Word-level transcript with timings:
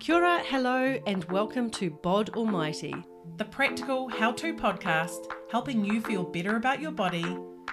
Kia 0.00 0.16
ora, 0.16 0.42
hello, 0.44 0.98
and 1.06 1.24
welcome 1.24 1.70
to 1.70 1.90
Bod 1.90 2.30
Almighty. 2.30 2.94
the 3.36 3.44
practical 3.44 4.08
how 4.08 4.30
to 4.32 4.54
podcast 4.54 5.26
helping 5.50 5.84
you 5.84 6.00
feel 6.00 6.22
better 6.22 6.56
about 6.56 6.80
your 6.80 6.90
body, 6.90 7.24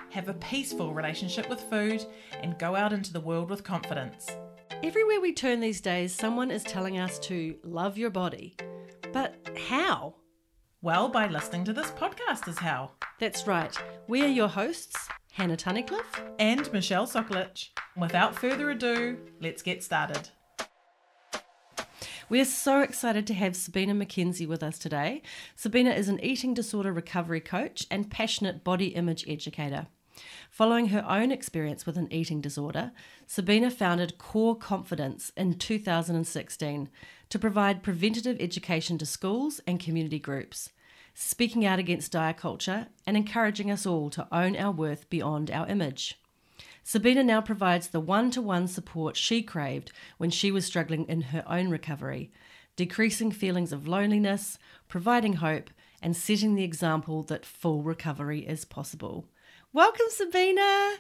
have 0.10 0.30
a 0.30 0.34
peaceful 0.36 0.94
relationship 0.94 1.50
with 1.50 1.62
food, 1.62 2.04
and 2.42 2.58
go 2.58 2.76
out 2.76 2.94
into 2.94 3.14
the 3.14 3.20
world 3.20 3.50
with 3.50 3.64
confidence. 3.64 4.28
Everywhere 4.84 5.20
we 5.20 5.34
turn 5.34 5.60
these 5.60 5.82
days, 5.82 6.14
someone 6.14 6.52
is 6.52 6.64
telling 6.64 6.98
us 6.98 7.20
to 7.20 7.56
love 7.64 7.98
your 7.98 8.10
body. 8.10 8.56
But 9.12 9.36
how? 9.68 10.16
Well, 10.82 11.10
by 11.10 11.28
listening 11.28 11.66
to 11.66 11.74
this 11.74 11.92
podcast 11.92 12.48
is 12.48 12.58
how. 12.58 12.92
That's 13.20 13.46
right. 13.48 13.76
We 14.08 14.24
are 14.24 14.28
your 14.28 14.48
hosts, 14.48 15.10
Hannah 15.34 15.58
Tunnicliffe. 15.58 16.34
And 16.40 16.72
Michelle 16.72 17.06
Sokolich. 17.06 17.70
Without 17.98 18.36
further 18.36 18.70
ado, 18.70 19.18
let's 19.42 19.62
get 19.62 19.84
started. 19.84 20.30
We 22.30 22.40
are 22.40 22.46
so 22.46 22.82
excited 22.82 23.26
to 23.26 23.34
have 23.34 23.56
Sabina 23.56 23.96
McKenzie 23.96 24.48
with 24.48 24.62
us 24.62 24.78
today. 24.78 25.24
Sabina 25.56 25.90
is 25.90 26.10
an 26.10 26.24
eating 26.24 26.54
disorder 26.54 26.94
recovery 26.94 27.42
coach 27.42 27.88
and 27.90 28.12
passionate 28.12 28.64
body 28.64 28.90
image 28.90 29.26
educator. 29.28 29.88
Following 30.52 30.90
her 30.90 31.04
own 31.10 31.32
experience 31.32 31.88
with 31.88 31.98
an 31.98 32.08
eating 32.14 32.40
disorder, 32.40 32.92
Sabina 33.26 33.72
founded 33.72 34.20
Core 34.20 34.56
Confidence 34.56 35.32
in 35.36 35.56
2016 35.56 36.90
to 37.30 37.40
provide 37.40 37.82
preventative 37.82 38.38
education 38.40 39.00
to 39.00 39.08
schools 39.08 39.60
and 39.66 39.80
community 39.80 40.20
groups, 40.20 40.70
speaking 41.16 41.66
out 41.66 41.80
against 41.80 42.12
diet 42.12 42.38
culture 42.38 42.90
and 43.08 43.18
encouraging 43.18 43.72
us 43.72 43.88
all 43.88 44.12
to 44.12 44.28
own 44.32 44.56
our 44.56 44.72
worth 44.72 45.10
beyond 45.10 45.50
our 45.50 45.66
image. 45.68 46.22
Sabina 46.84 47.24
now 47.24 47.42
provides 47.42 47.90
the 47.90 48.00
one 48.00 48.32
to 48.32 48.42
one 48.42 48.68
support 48.68 49.16
she 49.16 49.42
craved 49.44 49.92
when 50.18 50.30
she 50.30 50.52
was 50.52 50.66
struggling 50.66 51.06
in 51.06 51.22
her 51.22 51.44
own 51.48 51.70
recovery, 51.70 52.32
decreasing 52.76 53.32
feelings 53.32 53.72
of 53.72 53.88
loneliness, 53.88 54.58
providing 54.88 55.34
hope, 55.34 55.70
and 56.02 56.16
setting 56.16 56.56
the 56.56 56.64
example 56.64 57.24
that 57.24 57.46
full 57.46 57.84
recovery 57.84 58.40
is 58.48 58.66
possible. 58.66 59.26
Welcome, 59.74 60.08
Sabina. 60.10 60.96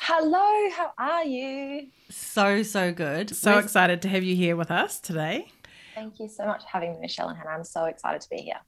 Hello, 0.00 0.70
how 0.76 0.92
are 0.98 1.24
you? 1.24 1.88
So, 2.10 2.62
so 2.62 2.92
good. 2.92 3.34
So 3.34 3.52
Where's- 3.52 3.64
excited 3.64 4.02
to 4.02 4.08
have 4.08 4.22
you 4.22 4.36
here 4.36 4.54
with 4.56 4.70
us 4.70 5.00
today. 5.00 5.48
Thank 5.94 6.20
you 6.20 6.28
so 6.28 6.44
much 6.46 6.62
for 6.62 6.68
having 6.68 6.92
me, 6.92 7.00
Michelle 7.00 7.28
and 7.30 7.38
Hannah. 7.38 7.50
I'm 7.50 7.64
so 7.64 7.86
excited 7.86 8.20
to 8.20 8.28
be 8.28 8.36
here. 8.36 8.60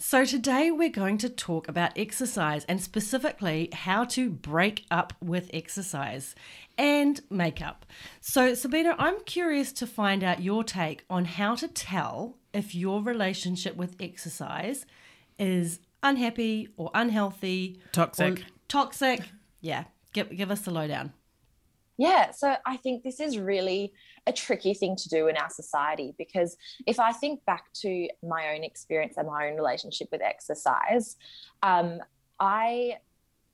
So, 0.00 0.24
today 0.24 0.70
we're 0.70 0.90
going 0.90 1.18
to 1.18 1.28
talk 1.28 1.66
about 1.66 1.98
exercise 1.98 2.64
and 2.66 2.80
specifically 2.80 3.68
how 3.72 4.04
to 4.04 4.30
break 4.30 4.84
up 4.92 5.12
with 5.20 5.50
exercise 5.52 6.36
and 6.78 7.20
makeup. 7.30 7.84
So, 8.20 8.54
Sabina, 8.54 8.94
I'm 8.96 9.18
curious 9.24 9.72
to 9.72 9.88
find 9.88 10.22
out 10.22 10.40
your 10.40 10.62
take 10.62 11.04
on 11.10 11.24
how 11.24 11.56
to 11.56 11.66
tell 11.66 12.36
if 12.52 12.76
your 12.76 13.02
relationship 13.02 13.74
with 13.74 13.96
exercise 13.98 14.86
is 15.36 15.80
unhappy 16.00 16.68
or 16.76 16.92
unhealthy, 16.94 17.80
Toxic. 17.90 18.38
or 18.38 18.42
toxic. 18.68 19.22
Yeah, 19.60 19.82
give, 20.12 20.30
give 20.30 20.52
us 20.52 20.60
the 20.60 20.70
lowdown. 20.70 21.12
Yeah, 21.98 22.30
so 22.30 22.54
I 22.64 22.76
think 22.76 23.02
this 23.02 23.18
is 23.18 23.38
really 23.38 23.92
a 24.26 24.32
tricky 24.32 24.72
thing 24.72 24.94
to 24.94 25.08
do 25.08 25.26
in 25.26 25.36
our 25.36 25.50
society 25.50 26.14
because 26.16 26.56
if 26.86 27.00
I 27.00 27.10
think 27.10 27.44
back 27.44 27.64
to 27.82 28.08
my 28.22 28.54
own 28.54 28.62
experience 28.62 29.14
and 29.16 29.26
my 29.26 29.48
own 29.48 29.56
relationship 29.56 30.08
with 30.12 30.22
exercise, 30.22 31.16
um, 31.62 31.98
I 32.38 32.98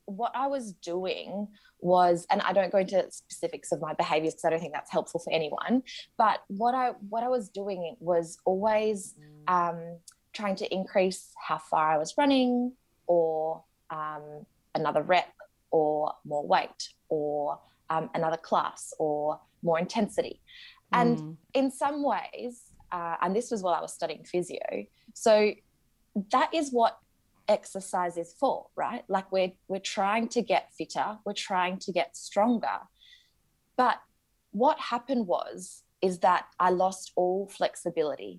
what 0.06 0.32
I 0.34 0.48
was 0.48 0.74
doing 0.74 1.48
was, 1.80 2.26
and 2.30 2.42
I 2.42 2.52
don't 2.52 2.70
go 2.70 2.78
into 2.78 3.06
specifics 3.10 3.72
of 3.72 3.80
my 3.80 3.94
behaviors 3.94 4.34
because 4.34 4.44
I 4.44 4.50
don't 4.50 4.60
think 4.60 4.74
that's 4.74 4.90
helpful 4.90 5.20
for 5.20 5.32
anyone. 5.32 5.82
But 6.18 6.40
what 6.48 6.74
I 6.74 6.90
what 7.08 7.22
I 7.22 7.28
was 7.28 7.48
doing 7.48 7.96
was 8.00 8.36
always 8.44 9.14
um, 9.48 9.98
trying 10.34 10.56
to 10.56 10.74
increase 10.74 11.30
how 11.38 11.58
far 11.58 11.92
I 11.92 11.96
was 11.96 12.14
running, 12.18 12.72
or 13.06 13.64
um, 13.90 14.44
another 14.74 15.02
rep, 15.02 15.32
or 15.70 16.12
more 16.26 16.46
weight, 16.46 16.90
or 17.08 17.58
um, 17.94 18.04
another 18.18 18.40
class, 18.48 18.80
or 18.98 19.18
more 19.62 19.78
intensity. 19.78 20.36
And 20.92 21.18
Mm. 21.18 21.36
in 21.60 21.66
some 21.82 21.98
ways, 22.14 22.52
uh, 22.96 23.16
and 23.22 23.30
this 23.36 23.50
was 23.52 23.60
while 23.62 23.74
I 23.74 23.82
was 23.86 23.94
studying 24.00 24.24
physio, 24.32 24.66
so 25.24 25.34
that 26.34 26.50
is 26.58 26.66
what 26.80 26.94
exercise 27.48 28.16
is 28.24 28.30
for, 28.40 28.56
right? 28.84 29.02
Like 29.16 29.28
we're 29.34 29.52
we're 29.70 29.88
trying 29.98 30.26
to 30.36 30.40
get 30.52 30.64
fitter, 30.78 31.08
we're 31.24 31.42
trying 31.50 31.76
to 31.86 31.90
get 31.92 32.16
stronger. 32.16 32.78
But 33.76 33.96
what 34.62 34.78
happened 34.92 35.26
was 35.26 35.82
is 36.00 36.14
that 36.20 36.44
I 36.66 36.70
lost 36.70 37.12
all 37.16 37.48
flexibility. 37.58 38.34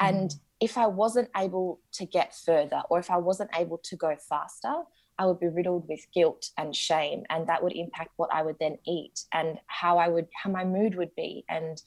And 0.00 0.28
if 0.60 0.76
I 0.84 0.86
wasn't 1.02 1.30
able 1.44 1.68
to 1.98 2.04
get 2.18 2.34
further 2.34 2.82
or 2.90 2.98
if 2.98 3.10
I 3.16 3.18
wasn't 3.28 3.50
able 3.62 3.78
to 3.88 3.96
go 3.96 4.10
faster, 4.32 4.74
I 5.18 5.26
would 5.26 5.40
be 5.40 5.48
riddled 5.48 5.88
with 5.88 6.06
guilt 6.12 6.50
and 6.58 6.74
shame 6.74 7.24
and 7.30 7.46
that 7.48 7.62
would 7.62 7.72
impact 7.72 8.10
what 8.16 8.32
I 8.32 8.42
would 8.42 8.56
then 8.58 8.78
eat 8.86 9.20
and 9.32 9.58
how 9.66 9.98
I 9.98 10.08
would 10.08 10.26
how 10.42 10.50
my 10.50 10.64
mood 10.64 10.96
would 10.96 11.14
be 11.14 11.44
and 11.48 11.80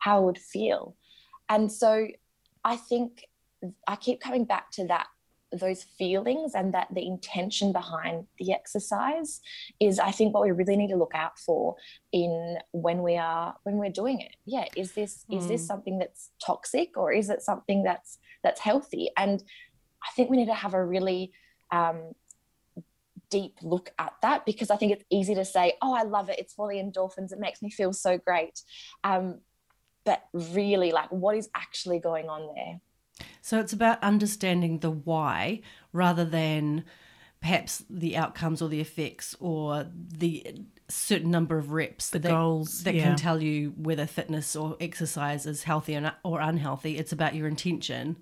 how 0.00 0.18
I 0.18 0.20
would 0.20 0.38
feel. 0.38 0.96
And 1.48 1.70
so 1.70 2.08
I 2.64 2.76
think 2.76 3.24
I 3.86 3.96
keep 3.96 4.20
coming 4.20 4.44
back 4.44 4.70
to 4.72 4.86
that 4.88 5.06
those 5.52 5.84
feelings 5.84 6.54
and 6.54 6.74
that 6.74 6.88
the 6.92 7.06
intention 7.06 7.72
behind 7.72 8.26
the 8.38 8.52
exercise 8.52 9.40
is 9.78 9.98
I 9.98 10.10
think 10.10 10.34
what 10.34 10.42
we 10.42 10.50
really 10.50 10.76
need 10.76 10.88
to 10.90 10.96
look 10.96 11.12
out 11.14 11.38
for 11.38 11.76
in 12.12 12.58
when 12.72 13.02
we 13.02 13.16
are 13.16 13.54
when 13.62 13.76
we're 13.76 13.90
doing 13.90 14.20
it. 14.20 14.34
Yeah, 14.44 14.66
is 14.76 14.92
this 14.92 15.24
is 15.30 15.46
this 15.46 15.62
Mm. 15.62 15.66
something 15.66 15.98
that's 15.98 16.30
toxic 16.44 16.96
or 16.96 17.12
is 17.12 17.30
it 17.30 17.42
something 17.42 17.82
that's 17.84 18.18
that's 18.42 18.60
healthy? 18.60 19.10
And 19.16 19.42
I 20.02 20.10
think 20.14 20.28
we 20.28 20.36
need 20.36 20.46
to 20.46 20.54
have 20.54 20.74
a 20.74 20.84
really 20.84 21.32
um, 21.70 22.12
deep 23.34 23.56
look 23.62 23.92
at 23.98 24.12
that 24.22 24.46
because 24.46 24.70
I 24.70 24.76
think 24.76 24.92
it's 24.92 25.04
easy 25.10 25.34
to 25.34 25.44
say, 25.44 25.74
"Oh, 25.82 25.92
I 25.92 26.02
love 26.02 26.28
it. 26.28 26.38
It's 26.38 26.54
full 26.54 26.70
of 26.70 26.76
endorphins. 26.76 27.32
It 27.32 27.40
makes 27.40 27.60
me 27.62 27.70
feel 27.70 27.92
so 27.92 28.16
great." 28.16 28.62
Um, 29.02 29.40
but 30.04 30.22
really, 30.32 30.92
like, 30.92 31.10
what 31.10 31.36
is 31.36 31.48
actually 31.54 31.98
going 31.98 32.28
on 32.28 32.54
there? 32.54 32.80
So 33.42 33.58
it's 33.58 33.72
about 33.72 34.02
understanding 34.02 34.78
the 34.78 34.90
why 34.90 35.60
rather 35.92 36.24
than 36.24 36.84
perhaps 37.40 37.84
the 37.90 38.16
outcomes 38.16 38.62
or 38.62 38.68
the 38.68 38.80
effects 38.80 39.36
or 39.40 39.86
the 39.94 40.64
certain 40.88 41.30
number 41.30 41.58
of 41.58 41.72
reps 41.72 42.10
The 42.10 42.18
that, 42.20 42.30
goals, 42.30 42.84
that 42.84 42.94
yeah. 42.94 43.02
can 43.04 43.16
tell 43.16 43.42
you 43.42 43.74
whether 43.76 44.06
fitness 44.06 44.54
or 44.54 44.76
exercise 44.80 45.46
is 45.46 45.64
healthy 45.64 45.96
or 45.96 46.12
or 46.22 46.40
unhealthy. 46.40 46.98
It's 46.98 47.12
about 47.12 47.34
your 47.34 47.48
intention 47.48 48.16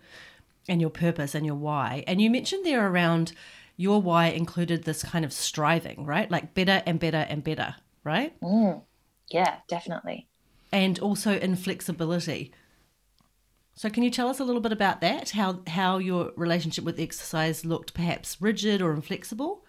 and 0.69 0.81
your 0.81 0.91
purpose 0.91 1.34
and 1.34 1.45
your 1.45 1.56
why. 1.56 2.05
And 2.06 2.21
you 2.21 2.31
mentioned 2.31 2.65
there 2.65 2.87
around 2.87 3.33
your 3.77 4.00
why 4.03 4.27
included 4.27 4.84
this 4.84 5.03
kind 5.03 5.25
of 5.25 5.33
striving, 5.33 6.05
right? 6.06 6.31
Like 6.31 6.55
better 6.55 6.83
and 6.87 6.99
better 7.00 7.27
and 7.28 7.43
better, 7.43 7.77
right? 8.05 8.38
Mm, 8.41 8.83
yeah, 9.31 9.56
definitely. 9.69 10.28
and 10.72 10.99
also 10.99 11.38
inflexibility. 11.38 12.53
So 13.75 13.88
can 13.91 14.03
you 14.03 14.10
tell 14.10 14.28
us 14.28 14.38
a 14.41 14.44
little 14.44 14.60
bit 14.60 14.72
about 14.72 15.00
that? 15.00 15.31
How 15.31 15.60
how 15.66 15.99
your 15.99 16.33
relationship 16.37 16.84
with 16.84 17.00
exercise 17.00 17.65
looked 17.65 17.94
perhaps 17.94 18.37
rigid 18.41 18.83
or 18.83 18.93
inflexible? 18.93 19.65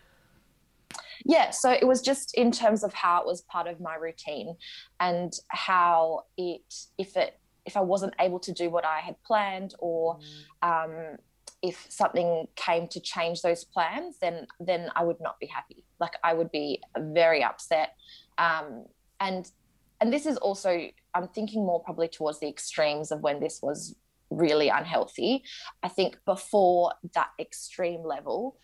Yeah, 1.25 1.51
so 1.51 1.71
it 1.71 1.87
was 1.87 2.01
just 2.01 2.35
in 2.35 2.51
terms 2.51 2.83
of 2.83 2.93
how 2.93 3.21
it 3.21 3.25
was 3.25 3.41
part 3.43 3.67
of 3.67 3.79
my 3.79 3.95
routine 3.95 4.57
and 4.99 5.31
how 5.47 6.25
it, 6.37 6.61
if 6.97 7.15
it, 7.15 7.39
if 7.65 7.77
I 7.77 7.79
wasn't 7.81 8.13
able 8.19 8.39
to 8.39 8.51
do 8.51 8.69
what 8.69 8.83
I 8.83 8.99
had 8.99 9.15
planned 9.23 9.73
or 9.79 10.19
um, 10.61 11.17
if 11.63 11.87
something 11.89 12.45
came 12.55 12.89
to 12.89 12.99
change 12.99 13.41
those 13.41 13.63
plans, 13.63 14.17
then 14.19 14.45
then 14.59 14.91
I 14.95 15.03
would 15.03 15.21
not 15.21 15.39
be 15.39 15.47
happy. 15.47 15.85
Like 15.99 16.13
I 16.23 16.33
would 16.33 16.51
be 16.51 16.81
very 16.97 17.41
upset. 17.41 17.95
Um, 18.37 18.85
and 19.19 19.49
and 20.01 20.11
this 20.11 20.25
is 20.25 20.37
also 20.37 20.87
I'm 21.13 21.29
thinking 21.29 21.65
more 21.65 21.81
probably 21.81 22.09
towards 22.09 22.39
the 22.41 22.49
extremes 22.49 23.11
of 23.11 23.21
when 23.21 23.39
this 23.39 23.61
was 23.63 23.95
really 24.29 24.67
unhealthy. 24.67 25.43
I 25.81 25.87
think 25.87 26.17
before 26.25 26.91
that 27.13 27.29
extreme 27.39 28.03
level, 28.03 28.57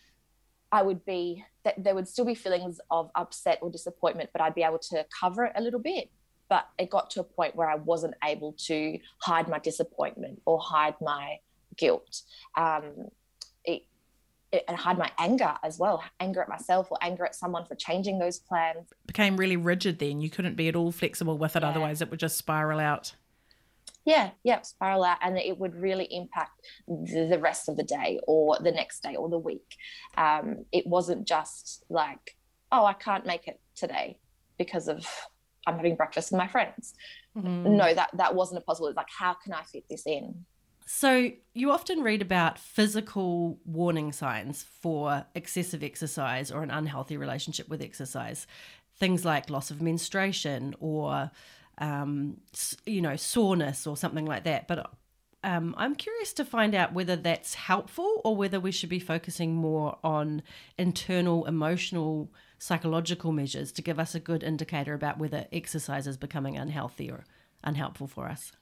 I 0.71 0.81
would 0.81 1.05
be 1.05 1.45
that 1.63 1.81
there 1.81 1.95
would 1.95 2.07
still 2.07 2.25
be 2.25 2.35
feelings 2.35 2.81
of 2.91 3.11
upset 3.15 3.59
or 3.61 3.69
disappointment, 3.71 4.31
but 4.33 4.41
I'd 4.41 4.55
be 4.55 4.63
able 4.63 4.79
to 4.89 5.05
cover 5.17 5.45
it 5.45 5.53
a 5.55 5.61
little 5.61 5.79
bit. 5.79 6.09
But 6.49 6.67
it 6.77 6.89
got 6.89 7.11
to 7.11 7.21
a 7.21 7.23
point 7.23 7.55
where 7.55 7.69
I 7.69 7.75
wasn't 7.75 8.15
able 8.25 8.53
to 8.65 8.97
hide 9.21 9.47
my 9.47 9.59
disappointment 9.59 10.41
or 10.45 10.59
hide 10.59 10.95
my 10.99 11.37
guilt. 11.79 12.21
Um, 12.55 13.07
it, 13.65 13.81
it, 14.51 14.63
and 14.67 14.77
hide 14.77 14.97
my 14.97 15.11
anger 15.17 15.53
as 15.63 15.77
well 15.79 16.03
anger 16.19 16.41
at 16.41 16.49
myself 16.49 16.87
or 16.91 16.97
anger 17.01 17.25
at 17.25 17.35
someone 17.35 17.65
for 17.65 17.75
changing 17.75 18.19
those 18.19 18.39
plans 18.39 18.87
Became 19.07 19.37
really 19.37 19.57
rigid 19.57 19.99
then. 19.99 20.21
You 20.21 20.29
couldn't 20.29 20.55
be 20.55 20.67
at 20.67 20.75
all 20.75 20.91
flexible 20.91 21.37
with 21.37 21.55
it, 21.55 21.61
Yeah. 21.63 21.69
otherwise, 21.69 22.01
it 22.01 22.09
would 22.11 22.19
just 22.19 22.37
spiral 22.37 22.79
out. 22.79 23.13
yeah 24.05 24.31
yeah 24.43 24.61
spiral 24.61 25.03
out 25.03 25.17
and 25.21 25.37
it 25.37 25.57
would 25.59 25.75
really 25.75 26.05
impact 26.21 26.55
the, 26.87 27.27
the 27.29 27.37
rest 27.39 27.69
of 27.69 27.77
the 27.77 27.83
day 27.83 28.19
or 28.27 28.57
the 28.59 28.71
next 28.71 29.03
day 29.03 29.15
or 29.15 29.29
the 29.29 29.37
week 29.37 29.75
um, 30.17 30.65
it 30.71 30.85
wasn't 30.87 31.27
just 31.27 31.83
like 31.89 32.35
oh 32.71 32.85
i 32.85 32.93
can't 32.93 33.25
make 33.25 33.47
it 33.47 33.59
today 33.75 34.17
because 34.57 34.87
of 34.87 35.05
i'm 35.67 35.75
having 35.75 35.95
breakfast 35.95 36.31
with 36.31 36.39
my 36.39 36.47
friends 36.47 36.93
no, 37.35 37.93
that 37.93 38.09
that 38.15 38.33
wasn't 38.35 38.57
a 38.57 38.61
possible. 38.61 38.87
It's 38.87 38.97
like, 38.97 39.13
how 39.17 39.33
can 39.41 39.53
I 39.53 39.61
fit 39.63 39.85
this 39.89 40.05
in? 40.05 40.43
So, 40.91 41.29
you 41.53 41.69
often 41.69 42.01
read 42.01 42.23
about 42.23 42.57
physical 42.57 43.59
warning 43.63 44.11
signs 44.11 44.63
for 44.63 45.23
excessive 45.35 45.83
exercise 45.83 46.51
or 46.51 46.63
an 46.63 46.71
unhealthy 46.71 47.15
relationship 47.15 47.69
with 47.69 47.83
exercise. 47.83 48.47
Things 48.97 49.23
like 49.23 49.51
loss 49.51 49.69
of 49.69 49.83
menstruation 49.83 50.73
or, 50.79 51.29
um, 51.77 52.37
you 52.87 53.01
know, 53.01 53.15
soreness 53.15 53.85
or 53.85 53.95
something 53.97 54.25
like 54.25 54.45
that. 54.45 54.67
But 54.67 54.91
um, 55.43 55.75
I'm 55.77 55.93
curious 55.93 56.33
to 56.33 56.43
find 56.43 56.73
out 56.73 56.91
whether 56.91 57.15
that's 57.15 57.53
helpful 57.53 58.19
or 58.25 58.35
whether 58.35 58.59
we 58.59 58.71
should 58.71 58.89
be 58.89 58.99
focusing 58.99 59.53
more 59.53 59.99
on 60.03 60.41
internal 60.75 61.45
emotional 61.45 62.33
psychological 62.57 63.31
measures 63.31 63.71
to 63.73 63.83
give 63.83 63.99
us 63.99 64.15
a 64.15 64.19
good 64.19 64.41
indicator 64.41 64.95
about 64.95 65.19
whether 65.19 65.45
exercise 65.53 66.07
is 66.07 66.17
becoming 66.17 66.57
unhealthy 66.57 67.11
or 67.11 67.25
unhelpful 67.63 68.07
for 68.07 68.27
us. 68.27 68.53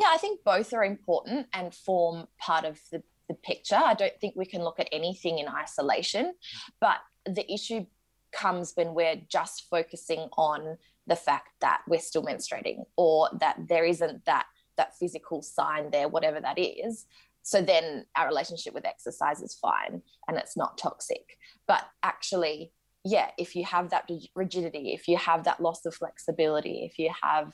Yeah, 0.00 0.08
I 0.10 0.16
think 0.16 0.40
both 0.44 0.72
are 0.72 0.82
important 0.82 1.46
and 1.52 1.74
form 1.74 2.26
part 2.38 2.64
of 2.64 2.80
the, 2.90 3.02
the 3.28 3.34
picture. 3.34 3.76
I 3.76 3.94
don't 3.94 4.18
think 4.20 4.34
we 4.34 4.46
can 4.46 4.62
look 4.62 4.80
at 4.80 4.88
anything 4.92 5.38
in 5.38 5.46
isolation, 5.46 6.32
but 6.80 6.98
the 7.26 7.50
issue 7.52 7.84
comes 8.32 8.72
when 8.76 8.94
we're 8.94 9.20
just 9.28 9.66
focusing 9.68 10.28
on 10.38 10.78
the 11.06 11.16
fact 11.16 11.48
that 11.60 11.82
we're 11.86 12.00
still 12.00 12.22
menstruating 12.22 12.84
or 12.96 13.28
that 13.40 13.58
there 13.68 13.84
isn't 13.84 14.24
that 14.24 14.46
that 14.76 14.96
physical 14.96 15.42
sign 15.42 15.90
there, 15.90 16.08
whatever 16.08 16.40
that 16.40 16.58
is. 16.58 17.04
So 17.42 17.60
then 17.60 18.06
our 18.16 18.26
relationship 18.26 18.72
with 18.72 18.86
exercise 18.86 19.42
is 19.42 19.58
fine 19.60 20.00
and 20.28 20.38
it's 20.38 20.56
not 20.56 20.78
toxic. 20.78 21.36
But 21.66 21.84
actually, 22.02 22.72
yeah, 23.04 23.32
if 23.36 23.54
you 23.54 23.64
have 23.64 23.90
that 23.90 24.08
rigidity, 24.34 24.94
if 24.94 25.08
you 25.08 25.18
have 25.18 25.44
that 25.44 25.60
loss 25.60 25.84
of 25.84 25.94
flexibility, 25.94 26.88
if 26.90 26.98
you 26.98 27.10
have 27.22 27.52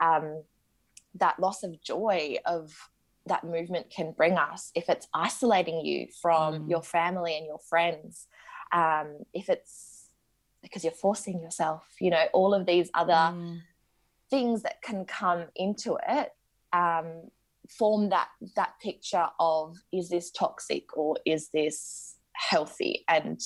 um, 0.00 0.42
that 1.16 1.38
loss 1.38 1.62
of 1.62 1.80
joy 1.82 2.36
of 2.46 2.72
that 3.26 3.44
movement 3.44 3.90
can 3.90 4.12
bring 4.12 4.36
us, 4.36 4.70
if 4.74 4.88
it's 4.88 5.08
isolating 5.14 5.84
you 5.84 6.08
from 6.20 6.54
mm. 6.54 6.70
your 6.70 6.82
family 6.82 7.36
and 7.36 7.46
your 7.46 7.58
friends, 7.58 8.26
um, 8.72 9.18
if 9.32 9.48
it's 9.48 10.08
because 10.62 10.84
you're 10.84 10.92
forcing 10.92 11.40
yourself, 11.40 11.84
you 12.00 12.10
know, 12.10 12.24
all 12.32 12.54
of 12.54 12.66
these 12.66 12.90
other 12.94 13.12
mm. 13.12 13.60
things 14.30 14.62
that 14.62 14.82
can 14.82 15.04
come 15.04 15.44
into 15.56 15.98
it 16.08 16.32
um, 16.72 17.30
form 17.68 18.10
that 18.10 18.28
that 18.56 18.74
picture 18.82 19.26
of 19.40 19.76
is 19.92 20.08
this 20.08 20.30
toxic 20.30 20.96
or 20.96 21.16
is 21.24 21.48
this 21.48 22.16
healthy 22.34 23.04
and 23.08 23.40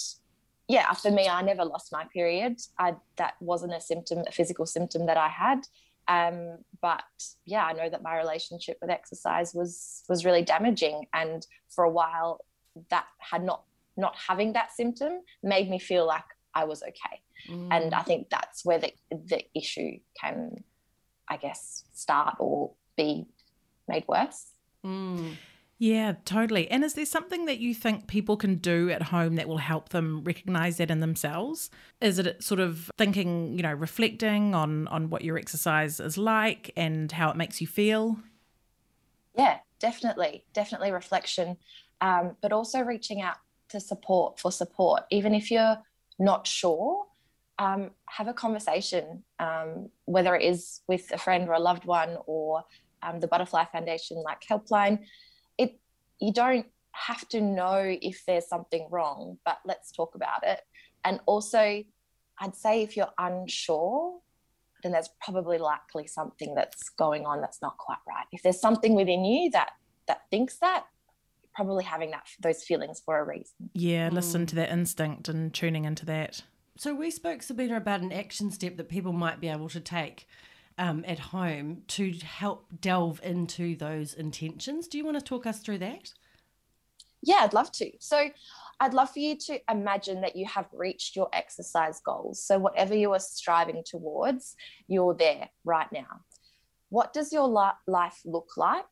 yeah 0.66 0.92
for 0.92 1.10
me 1.10 1.28
i 1.28 1.40
never 1.42 1.64
lost 1.64 1.92
my 1.92 2.04
period 2.12 2.58
I, 2.78 2.94
that 3.16 3.34
wasn't 3.40 3.74
a 3.74 3.80
symptom 3.80 4.24
a 4.26 4.32
physical 4.32 4.66
symptom 4.66 5.06
that 5.06 5.16
i 5.16 5.28
had 5.28 5.60
um, 6.08 6.58
but 6.80 7.02
yeah 7.44 7.64
i 7.64 7.72
know 7.72 7.88
that 7.88 8.02
my 8.02 8.16
relationship 8.16 8.76
with 8.80 8.90
exercise 8.90 9.54
was 9.54 10.02
was 10.08 10.24
really 10.24 10.42
damaging 10.42 11.06
and 11.14 11.46
for 11.68 11.84
a 11.84 11.90
while 11.90 12.40
that 12.90 13.06
had 13.18 13.42
not 13.42 13.64
not 13.96 14.14
having 14.16 14.52
that 14.52 14.72
symptom 14.72 15.20
made 15.42 15.68
me 15.68 15.78
feel 15.78 16.06
like 16.06 16.24
i 16.54 16.64
was 16.64 16.82
okay 16.82 17.20
mm. 17.50 17.68
and 17.70 17.94
i 17.94 18.02
think 18.02 18.28
that's 18.30 18.64
where 18.64 18.78
the 18.78 18.92
the 19.10 19.42
issue 19.54 19.98
can 20.20 20.62
i 21.28 21.36
guess 21.36 21.84
start 21.92 22.36
or 22.38 22.72
be 22.96 23.26
made 23.88 24.04
worse. 24.06 24.52
Mm. 24.84 25.34
Yeah, 25.80 26.14
totally. 26.24 26.68
And 26.68 26.82
is 26.82 26.94
there 26.94 27.06
something 27.06 27.46
that 27.46 27.60
you 27.60 27.72
think 27.72 28.08
people 28.08 28.36
can 28.36 28.56
do 28.56 28.90
at 28.90 29.00
home 29.00 29.36
that 29.36 29.46
will 29.46 29.58
help 29.58 29.90
them 29.90 30.24
recognize 30.24 30.78
that 30.78 30.90
in 30.90 30.98
themselves? 30.98 31.70
Is 32.00 32.18
it 32.18 32.42
sort 32.42 32.58
of 32.58 32.90
thinking, 32.98 33.54
you 33.54 33.62
know, 33.62 33.72
reflecting 33.72 34.56
on 34.56 34.88
on 34.88 35.08
what 35.08 35.22
your 35.22 35.38
exercise 35.38 36.00
is 36.00 36.18
like 36.18 36.72
and 36.76 37.12
how 37.12 37.30
it 37.30 37.36
makes 37.36 37.60
you 37.60 37.68
feel? 37.68 38.18
Yeah, 39.36 39.58
definitely, 39.78 40.44
definitely 40.52 40.90
reflection, 40.90 41.56
um, 42.00 42.36
but 42.42 42.52
also 42.52 42.80
reaching 42.80 43.22
out 43.22 43.36
to 43.68 43.78
support 43.78 44.40
for 44.40 44.50
support, 44.50 45.04
even 45.10 45.32
if 45.32 45.48
you're 45.48 45.78
not 46.18 46.46
sure. 46.46 47.04
Um, 47.60 47.90
have 48.06 48.26
a 48.28 48.34
conversation, 48.34 49.22
um, 49.38 49.90
whether 50.06 50.34
it 50.34 50.42
is 50.42 50.80
with 50.88 51.10
a 51.12 51.18
friend 51.18 51.48
or 51.48 51.52
a 51.52 51.60
loved 51.60 51.84
one 51.84 52.16
or 52.26 52.64
um, 53.02 53.20
the 53.20 53.28
Butterfly 53.28 53.64
Foundation 53.70 54.22
like 54.24 54.42
helpline. 54.48 55.00
It 56.20 56.26
you 56.26 56.32
don't 56.32 56.66
have 56.92 57.28
to 57.28 57.40
know 57.40 57.96
if 58.02 58.24
there's 58.26 58.48
something 58.48 58.88
wrong, 58.90 59.38
but 59.44 59.58
let's 59.64 59.92
talk 59.92 60.14
about 60.14 60.42
it. 60.42 60.60
And 61.04 61.20
also, 61.26 61.84
I'd 62.40 62.54
say 62.54 62.82
if 62.82 62.96
you're 62.96 63.12
unsure, 63.18 64.20
then 64.82 64.92
there's 64.92 65.10
probably 65.20 65.58
likely 65.58 66.06
something 66.06 66.54
that's 66.54 66.88
going 66.90 67.26
on 67.26 67.40
that's 67.40 67.62
not 67.62 67.76
quite 67.78 67.98
right. 68.06 68.26
If 68.32 68.42
there's 68.42 68.60
something 68.60 68.94
within 68.94 69.24
you 69.24 69.50
that 69.50 69.70
that 70.06 70.22
thinks 70.30 70.56
that, 70.58 70.86
you're 71.42 71.50
probably 71.54 71.84
having 71.84 72.10
that 72.12 72.26
those 72.40 72.62
feelings 72.64 73.00
for 73.04 73.18
a 73.18 73.24
reason. 73.24 73.70
Yeah, 73.74 74.08
listen 74.12 74.44
mm. 74.44 74.48
to 74.48 74.54
that 74.56 74.70
instinct 74.70 75.28
and 75.28 75.52
tuning 75.52 75.84
into 75.84 76.06
that. 76.06 76.42
So 76.76 76.94
we 76.94 77.10
spoke 77.10 77.42
Sabina 77.42 77.76
about 77.76 78.02
an 78.02 78.12
action 78.12 78.50
step 78.52 78.76
that 78.76 78.88
people 78.88 79.12
might 79.12 79.40
be 79.40 79.48
able 79.48 79.68
to 79.70 79.80
take 79.80 80.28
um, 80.78 81.04
at 81.06 81.18
home 81.18 81.82
to 81.88 82.12
help 82.12 82.66
delve 82.80 83.20
into 83.22 83.76
those 83.76 84.14
intentions. 84.14 84.88
Do 84.88 84.96
you 84.96 85.04
want 85.04 85.18
to 85.18 85.24
talk 85.24 85.46
us 85.46 85.60
through 85.60 85.78
that? 85.78 86.12
Yeah, 87.22 87.40
I'd 87.40 87.52
love 87.52 87.72
to. 87.72 87.90
So, 87.98 88.30
I'd 88.80 88.94
love 88.94 89.10
for 89.10 89.18
you 89.18 89.36
to 89.36 89.58
imagine 89.68 90.20
that 90.20 90.36
you 90.36 90.46
have 90.46 90.66
reached 90.72 91.16
your 91.16 91.28
exercise 91.32 92.00
goals. 92.00 92.40
So, 92.40 92.58
whatever 92.58 92.94
you 92.94 93.12
are 93.12 93.18
striving 93.18 93.82
towards, 93.84 94.54
you're 94.86 95.14
there 95.14 95.48
right 95.64 95.90
now. 95.92 96.20
What 96.90 97.12
does 97.12 97.32
your 97.32 97.48
life 97.48 98.20
look 98.24 98.56
like? 98.56 98.84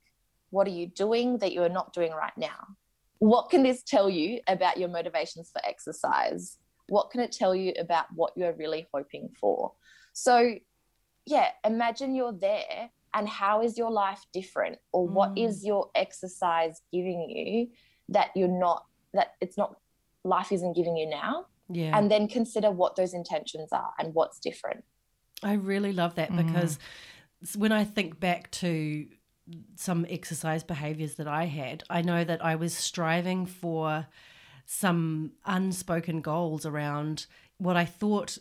What 0.51 0.67
are 0.67 0.71
you 0.71 0.89
doing 0.89 1.39
that 1.39 1.53
you 1.53 1.63
are 1.63 1.69
not 1.69 1.93
doing 1.93 2.13
right 2.13 2.37
now? 2.37 2.67
What 3.19 3.49
can 3.49 3.63
this 3.63 3.83
tell 3.83 4.11
you 4.11 4.41
about 4.49 4.77
your 4.77 4.89
motivations 4.89 5.51
for 5.51 5.65
exercise? 5.65 6.59
What 6.89 7.11
can 7.11 7.21
it 7.21 7.33
tell 7.33 7.55
you 7.55 7.73
about 7.79 8.07
what 8.15 8.33
you're 8.37 8.55
really 8.55 8.87
hoping 8.93 9.31
for? 9.41 9.73
So, 10.13 10.57
yeah, 11.27 11.49
imagine 11.65 12.15
you're 12.15 12.33
there 12.33 12.91
and 13.17 13.29
how 13.29 13.63
is 13.63 13.79
your 13.79 13.91
life 13.91 14.25
different 14.33 14.79
or 14.93 15.09
what 15.09 15.35
mm. 15.35 15.49
is 15.49 15.65
your 15.65 15.91
exercise 15.95 16.83
giving 16.93 17.29
you 17.29 17.69
that 18.11 18.29
you're 18.37 18.47
not 18.47 18.85
that 19.15 19.35
it's 19.41 19.57
not 19.57 19.77
life 20.23 20.53
isn't 20.53 20.75
giving 20.77 20.97
you 20.97 21.09
now 21.09 21.47
yeah 21.71 21.97
and 21.97 22.11
then 22.11 22.29
consider 22.29 22.71
what 22.71 22.95
those 22.95 23.15
intentions 23.15 23.73
are 23.73 23.93
and 23.99 24.15
what's 24.15 24.39
different 24.39 24.85
i 25.43 25.55
really 25.55 25.93
love 25.93 26.15
that 26.15 26.31
mm. 26.31 26.47
because 26.47 26.79
when 27.57 27.73
i 27.73 27.83
think 27.85 28.21
back 28.21 28.51
to 28.51 29.07
some 29.77 30.05
exercise 30.11 30.63
behaviors 30.63 31.15
that 31.15 31.29
i 31.29 31.47
had 31.47 31.83
i 31.89 32.03
know 32.03 32.23
that 32.23 32.45
i 32.45 32.55
was 32.55 32.77
striving 32.77 33.47
for 33.47 34.07
some 34.67 35.33
unspoken 35.47 36.21
goals 36.21 36.67
around 36.67 37.27
what 37.59 37.77
i 37.77 37.85
thought 37.85 38.37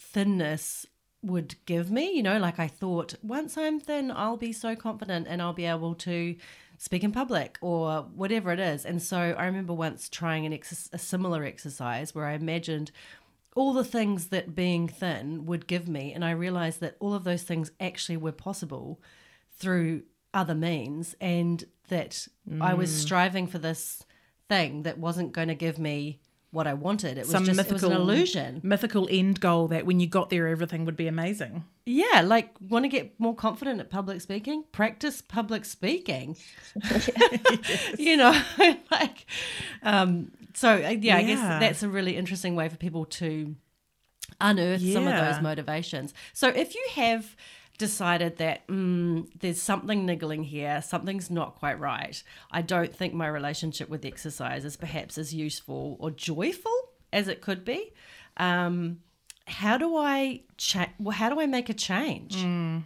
thinness 0.00 0.86
would 1.22 1.56
give 1.66 1.90
me. 1.90 2.14
You 2.14 2.22
know, 2.22 2.38
like 2.38 2.58
I 2.58 2.68
thought, 2.68 3.14
once 3.22 3.56
I'm 3.56 3.80
thin, 3.80 4.10
I'll 4.10 4.36
be 4.36 4.52
so 4.52 4.76
confident 4.76 5.26
and 5.28 5.42
I'll 5.42 5.52
be 5.52 5.66
able 5.66 5.94
to 5.96 6.36
speak 6.78 7.02
in 7.02 7.12
public 7.12 7.58
or 7.60 8.02
whatever 8.14 8.52
it 8.52 8.60
is. 8.60 8.84
And 8.84 9.02
so 9.02 9.18
I 9.18 9.46
remember 9.46 9.72
once 9.72 10.08
trying 10.08 10.46
an 10.46 10.52
ex- 10.52 10.88
a 10.92 10.98
similar 10.98 11.44
exercise 11.44 12.14
where 12.14 12.26
I 12.26 12.34
imagined 12.34 12.92
all 13.56 13.72
the 13.72 13.84
things 13.84 14.28
that 14.28 14.54
being 14.54 14.86
thin 14.86 15.44
would 15.46 15.66
give 15.66 15.88
me. 15.88 16.12
And 16.12 16.24
I 16.24 16.30
realized 16.30 16.80
that 16.80 16.96
all 17.00 17.14
of 17.14 17.24
those 17.24 17.42
things 17.42 17.72
actually 17.80 18.16
were 18.16 18.32
possible 18.32 19.00
through 19.56 20.02
other 20.32 20.54
means 20.54 21.16
and 21.20 21.64
that 21.88 22.28
mm. 22.48 22.62
I 22.62 22.74
was 22.74 22.90
mm. 22.90 22.98
striving 22.98 23.46
for 23.48 23.58
this 23.58 24.04
thing 24.48 24.84
that 24.84 24.98
wasn't 24.98 25.32
going 25.32 25.48
to 25.48 25.54
give 25.54 25.78
me 25.78 26.20
what 26.50 26.66
I 26.66 26.74
wanted. 26.74 27.18
It 27.18 27.22
was 27.22 27.30
Some 27.30 27.44
just 27.44 27.56
mythical, 27.56 27.76
it 27.76 27.88
was 27.88 27.96
an 27.96 28.02
illusion. 28.02 28.60
Mythical 28.62 29.06
end 29.10 29.40
goal 29.40 29.68
that 29.68 29.84
when 29.84 30.00
you 30.00 30.06
got 30.06 30.30
there, 30.30 30.48
everything 30.48 30.84
would 30.86 30.96
be 30.96 31.06
amazing. 31.06 31.64
Yeah, 31.84 32.22
like 32.24 32.54
want 32.60 32.84
to 32.84 32.88
get 32.88 33.18
more 33.20 33.34
confident 33.34 33.80
at 33.80 33.90
public 33.90 34.20
speaking? 34.20 34.64
Practice 34.72 35.20
public 35.20 35.64
speaking. 35.64 36.36
you 37.98 38.16
know, 38.16 38.40
like, 38.90 39.26
um, 39.82 40.32
so 40.54 40.74
uh, 40.74 40.78
yeah, 40.78 40.96
yeah, 40.98 41.16
I 41.16 41.22
guess 41.22 41.40
that's 41.40 41.82
a 41.82 41.88
really 41.88 42.16
interesting 42.16 42.56
way 42.56 42.68
for 42.68 42.76
people 42.76 43.04
to 43.06 43.54
unearth 44.40 44.80
yeah. 44.80 44.94
some 44.94 45.06
of 45.06 45.14
those 45.16 45.42
motivations. 45.42 46.14
So 46.32 46.48
if 46.48 46.74
you 46.74 46.86
have 46.94 47.36
decided 47.78 48.38
that 48.38 48.66
mm, 48.66 49.26
there's 49.38 49.62
something 49.62 50.04
niggling 50.04 50.42
here, 50.42 50.82
something's 50.82 51.30
not 51.30 51.54
quite 51.54 51.78
right. 51.78 52.22
I 52.50 52.60
don't 52.60 52.94
think 52.94 53.14
my 53.14 53.28
relationship 53.28 53.88
with 53.88 54.04
exercise 54.04 54.64
is 54.64 54.76
perhaps 54.76 55.16
as 55.16 55.32
useful 55.32 55.96
or 56.00 56.10
joyful 56.10 56.72
as 57.12 57.28
it 57.28 57.40
could 57.40 57.64
be. 57.64 57.92
Um, 58.36 58.98
how 59.46 59.78
do 59.78 59.96
I 59.96 60.42
cha- 60.56 60.90
well, 60.98 61.16
how 61.16 61.30
do 61.30 61.40
I 61.40 61.46
make 61.46 61.68
a 61.68 61.74
change? 61.74 62.36
Mm. 62.36 62.82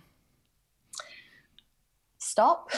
Stop. 2.18 2.70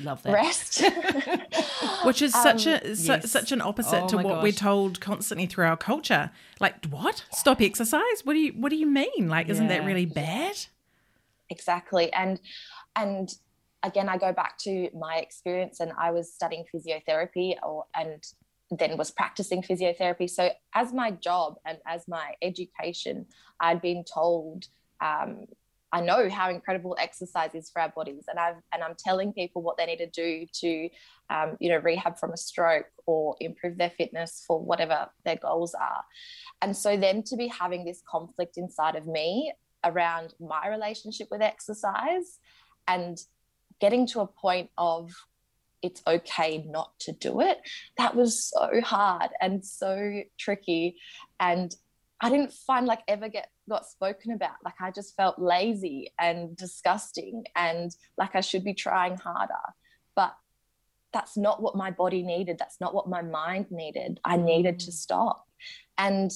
Love 0.00 0.22
that. 0.22 0.32
Rest. 0.32 0.84
Which 2.04 2.22
is 2.22 2.32
such 2.32 2.66
um, 2.66 2.74
a 2.74 2.94
su- 2.94 3.12
yes. 3.12 3.30
such 3.30 3.52
an 3.52 3.60
opposite 3.60 4.02
oh 4.04 4.08
to 4.08 4.16
what 4.16 4.26
gosh. 4.26 4.42
we're 4.42 4.52
told 4.52 5.00
constantly 5.00 5.46
through 5.46 5.64
our 5.64 5.76
culture. 5.76 6.30
Like, 6.60 6.84
what? 6.86 7.24
Stop 7.32 7.60
exercise? 7.60 8.24
What 8.24 8.34
do 8.34 8.38
you 8.38 8.52
what 8.52 8.68
do 8.68 8.76
you 8.76 8.86
mean? 8.86 9.28
Like, 9.28 9.46
yeah. 9.46 9.54
isn't 9.54 9.68
that 9.68 9.84
really 9.84 10.06
bad? 10.06 10.66
Exactly. 11.50 12.12
And 12.12 12.40
and 12.96 13.30
again 13.84 14.08
i 14.08 14.18
go 14.18 14.32
back 14.32 14.58
to 14.58 14.88
my 14.92 15.18
experience 15.18 15.78
and 15.80 15.92
i 15.98 16.10
was 16.10 16.32
studying 16.32 16.64
physiotherapy 16.74 17.54
or 17.62 17.84
and 17.94 18.22
then 18.70 18.98
was 18.98 19.10
practicing 19.10 19.62
physiotherapy. 19.62 20.28
So 20.28 20.50
as 20.74 20.92
my 20.92 21.12
job 21.12 21.54
and 21.64 21.78
as 21.86 22.06
my 22.08 22.32
education 22.42 23.26
i'd 23.60 23.80
been 23.80 24.04
told 24.04 24.66
um, 25.00 25.46
I 25.90 26.02
know 26.02 26.28
how 26.28 26.50
incredible 26.50 26.96
exercise 26.98 27.54
is 27.54 27.70
for 27.70 27.80
our 27.80 27.88
bodies, 27.88 28.24
and 28.28 28.38
I've 28.38 28.56
and 28.72 28.82
I'm 28.82 28.94
telling 28.98 29.32
people 29.32 29.62
what 29.62 29.78
they 29.78 29.86
need 29.86 29.98
to 29.98 30.10
do 30.10 30.46
to, 30.60 30.88
um, 31.30 31.56
you 31.60 31.70
know, 31.70 31.78
rehab 31.78 32.18
from 32.18 32.32
a 32.32 32.36
stroke 32.36 32.86
or 33.06 33.36
improve 33.40 33.78
their 33.78 33.90
fitness 33.90 34.44
for 34.46 34.60
whatever 34.60 35.08
their 35.24 35.36
goals 35.36 35.74
are. 35.74 36.04
And 36.60 36.76
so 36.76 36.96
then 36.96 37.22
to 37.22 37.36
be 37.36 37.46
having 37.46 37.86
this 37.86 38.02
conflict 38.06 38.58
inside 38.58 38.96
of 38.96 39.06
me 39.06 39.52
around 39.84 40.34
my 40.40 40.68
relationship 40.68 41.28
with 41.30 41.42
exercise, 41.42 42.38
and 42.86 43.18
getting 43.80 44.06
to 44.08 44.20
a 44.20 44.26
point 44.26 44.70
of 44.76 45.12
it's 45.80 46.02
okay 46.06 46.64
not 46.66 46.98
to 47.00 47.12
do 47.12 47.40
it, 47.40 47.58
that 47.96 48.14
was 48.14 48.50
so 48.50 48.80
hard 48.80 49.30
and 49.40 49.64
so 49.64 50.22
tricky, 50.38 50.96
and 51.38 51.74
I 52.20 52.30
didn't 52.30 52.52
find 52.52 52.86
like 52.86 53.02
ever 53.06 53.28
get 53.28 53.48
got 53.68 53.86
spoken 53.86 54.32
about. 54.32 54.56
Like 54.64 54.80
I 54.80 54.90
just 54.90 55.16
felt 55.16 55.38
lazy 55.38 56.12
and 56.18 56.56
disgusting 56.56 57.44
and 57.54 57.94
like 58.16 58.34
I 58.34 58.40
should 58.40 58.64
be 58.64 58.74
trying 58.74 59.16
harder. 59.16 59.54
But 60.16 60.34
that's 61.12 61.36
not 61.36 61.62
what 61.62 61.76
my 61.76 61.90
body 61.90 62.22
needed. 62.22 62.58
That's 62.58 62.80
not 62.80 62.94
what 62.94 63.08
my 63.08 63.22
mind 63.22 63.66
needed. 63.70 64.20
I 64.24 64.36
needed 64.36 64.80
to 64.80 64.90
mm. 64.90 64.94
stop. 64.94 65.46
And 65.96 66.30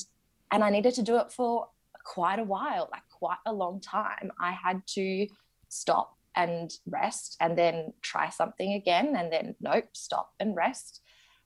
and 0.51 0.63
I 0.63 0.71
needed 0.71 0.95
to 0.95 1.03
do 1.03 1.17
it 1.17 1.33
for 1.33 1.69
quite 2.05 2.39
a 2.39 2.45
while, 2.45 2.89
like 2.93 3.03
quite 3.11 3.39
a 3.47 3.53
long 3.53 3.81
time. 3.81 4.31
I 4.41 4.53
had 4.53 4.87
to 4.95 5.27
stop 5.69 6.17
and 6.35 6.71
rest 6.87 7.37
and 7.41 7.57
then 7.59 7.93
try 8.01 8.31
something 8.31 8.73
again 8.73 9.15
and 9.17 9.33
then 9.33 9.55
nope, 9.61 9.89
stop 9.93 10.33
and 10.41 10.57
rest. 10.57 11.01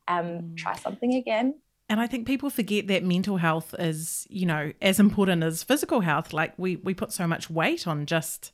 Um, 0.09 0.25
mm. 0.25 0.57
try 0.57 0.77
something 0.77 1.15
again 1.15 1.55
and 1.89 2.01
I 2.01 2.07
think 2.07 2.27
people 2.27 2.51
forget 2.51 2.89
that 2.89 3.05
mental 3.05 3.37
health 3.37 3.75
is, 3.79 4.27
you 4.29 4.45
know, 4.45 4.73
as 4.83 4.99
important 4.99 5.45
as 5.45 5.63
physical 5.63 6.01
health. 6.01 6.33
Like 6.33 6.53
we 6.57 6.77
we 6.77 6.95
put 6.95 7.13
so 7.13 7.27
much 7.27 7.49
weight 7.49 7.87
on 7.87 8.07
just 8.07 8.53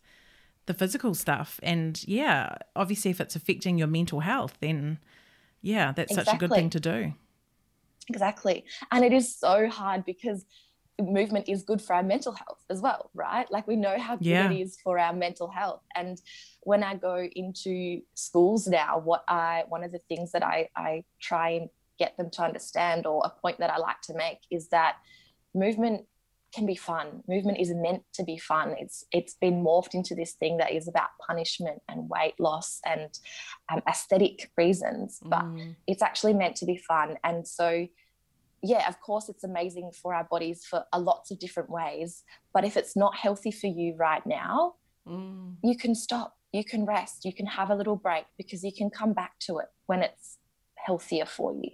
the 0.67 0.75
physical 0.75 1.15
stuff. 1.15 1.59
And 1.63 2.03
yeah, 2.07 2.57
obviously 2.77 3.11
if 3.11 3.21
it's 3.21 3.35
affecting 3.35 3.79
your 3.79 3.89
mental 3.89 4.21
health, 4.21 4.59
then 4.61 4.99
yeah, 5.63 5.93
that's 5.93 6.13
exactly. 6.13 6.25
such 6.25 6.35
a 6.35 6.39
good 6.39 6.55
thing 6.55 6.71
to 6.71 6.81
do. 6.81 7.15
Exactly. 8.09 8.65
And 8.91 9.05
it 9.05 9.13
is 9.13 9.35
so 9.35 9.69
hard 9.69 10.05
because 10.05 10.45
movement 11.01 11.49
is 11.49 11.63
good 11.63 11.81
for 11.81 11.95
our 11.95 12.03
mental 12.03 12.33
health 12.33 12.65
as 12.71 12.81
well, 12.81 13.11
right? 13.15 13.51
Like 13.51 13.67
we 13.67 13.77
know 13.77 13.99
how 13.99 14.17
good 14.17 14.27
yeah. 14.27 14.51
it 14.51 14.61
is 14.61 14.79
for 14.83 14.99
our 14.99 15.13
mental 15.13 15.49
health. 15.49 15.83
And 15.95 16.21
when 16.61 16.83
I 16.83 16.95
go 16.97 17.29
into 17.35 18.03
schools 18.15 18.67
now, 18.67 18.99
what 18.99 19.25
I 19.29 19.65
one 19.69 19.85
of 19.85 19.93
the 19.93 20.01
things 20.09 20.33
that 20.33 20.45
I 20.45 20.69
I 20.77 21.05
try 21.21 21.51
and 21.51 21.69
get 21.99 22.17
them 22.17 22.31
to 22.31 22.43
understand 22.43 23.07
or 23.07 23.23
a 23.25 23.31
point 23.31 23.59
that 23.59 23.71
I 23.71 23.79
like 23.79 24.01
to 24.03 24.15
make 24.15 24.39
is 24.51 24.69
that 24.69 24.97
movement 25.55 26.07
can 26.53 26.67
be 26.67 26.75
fun. 26.75 27.23
Movement 27.27 27.59
is 27.59 27.73
meant 27.75 28.03
to 28.15 28.25
be 28.25 28.37
fun. 28.37 28.75
It's 28.79 29.07
it's 29.11 29.35
been 29.35 29.65
morphed 29.65 29.95
into 29.95 30.15
this 30.15 30.33
thing 30.33 30.59
that 30.59 30.73
is 30.73 30.87
about 30.87 31.09
punishment 31.27 31.81
and 31.89 32.09
weight 32.09 32.39
loss 32.39 32.81
and 32.85 33.09
um, 33.73 33.83
aesthetic 33.89 34.51
reasons, 34.57 35.19
but 35.25 35.45
mm. 35.45 35.75
it's 35.87 36.03
actually 36.03 36.35
meant 36.35 36.57
to 36.57 36.67
be 36.67 36.77
fun. 36.77 37.17
And 37.25 37.49
so, 37.49 37.87
yeah, 38.63 38.89
of 38.89 39.01
course, 39.01 39.29
it's 39.29 39.45
amazing 39.45 39.91
for 40.01 40.15
our 40.15 40.25
bodies 40.25 40.65
for 40.65 40.85
a 40.93 41.01
lots 41.01 41.31
of 41.31 41.39
different 41.39 41.71
ways. 41.71 42.23
But 42.55 42.65
if 42.65 42.77
it's 42.77 42.97
not 42.97 43.17
healthy 43.17 43.51
for 43.51 43.67
you 43.67 43.95
right 43.99 44.25
now, 44.27 44.75
mm. 45.07 45.55
you 45.63 45.77
can 45.77 45.95
stop. 45.95 46.37
You 46.53 46.65
can 46.65 46.85
rest. 46.85 47.25
You 47.25 47.33
can 47.33 47.47
have 47.47 47.71
a 47.71 47.75
little 47.75 47.97
break 47.97 48.25
because 48.37 48.63
you 48.63 48.73
can 48.73 48.91
come 48.91 49.15
back 49.15 49.39
to 49.41 49.59
it 49.59 49.67
when 49.87 50.03
it's 50.03 50.39
healthier 50.77 51.27
for 51.27 51.55
you 51.55 51.71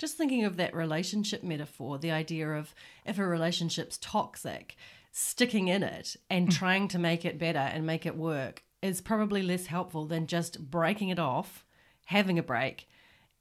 just 0.00 0.16
thinking 0.16 0.44
of 0.46 0.56
that 0.56 0.74
relationship 0.74 1.44
metaphor, 1.44 1.98
the 1.98 2.10
idea 2.10 2.48
of 2.48 2.74
if 3.04 3.18
a 3.18 3.26
relationship's 3.26 3.98
toxic, 3.98 4.74
sticking 5.12 5.68
in 5.68 5.82
it 5.82 6.16
and 6.30 6.48
mm. 6.48 6.52
trying 6.56 6.88
to 6.88 6.98
make 6.98 7.26
it 7.26 7.38
better 7.38 7.58
and 7.58 7.86
make 7.86 8.06
it 8.06 8.16
work 8.16 8.64
is 8.80 9.02
probably 9.02 9.42
less 9.42 9.66
helpful 9.66 10.06
than 10.06 10.26
just 10.26 10.70
breaking 10.70 11.10
it 11.10 11.18
off, 11.18 11.66
having 12.06 12.38
a 12.38 12.42
break, 12.42 12.88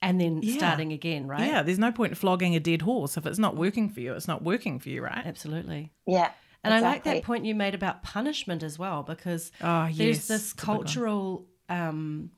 and 0.01 0.19
then 0.19 0.41
yeah. 0.41 0.57
starting 0.57 0.93
again, 0.93 1.27
right? 1.27 1.47
Yeah, 1.47 1.61
there's 1.61 1.79
no 1.79 1.91
point 1.91 2.17
flogging 2.17 2.55
a 2.55 2.59
dead 2.59 2.81
horse. 2.81 3.17
If 3.17 3.25
it's 3.25 3.39
not 3.39 3.55
working 3.55 3.89
for 3.89 3.99
you, 3.99 4.13
it's 4.13 4.27
not 4.27 4.43
working 4.43 4.79
for 4.79 4.89
you, 4.89 5.03
right? 5.03 5.25
Absolutely. 5.25 5.91
Yeah. 6.07 6.31
And 6.63 6.73
exactly. 6.73 6.87
I 6.87 6.91
like 6.91 7.03
that 7.03 7.23
point 7.25 7.45
you 7.45 7.55
made 7.55 7.73
about 7.73 8.03
punishment 8.03 8.63
as 8.63 8.77
well, 8.77 9.03
because 9.03 9.51
oh, 9.61 9.85
yes. 9.85 9.97
there's 9.97 10.27
this 10.27 10.53
cultural 10.53 11.47
um, 11.69 12.31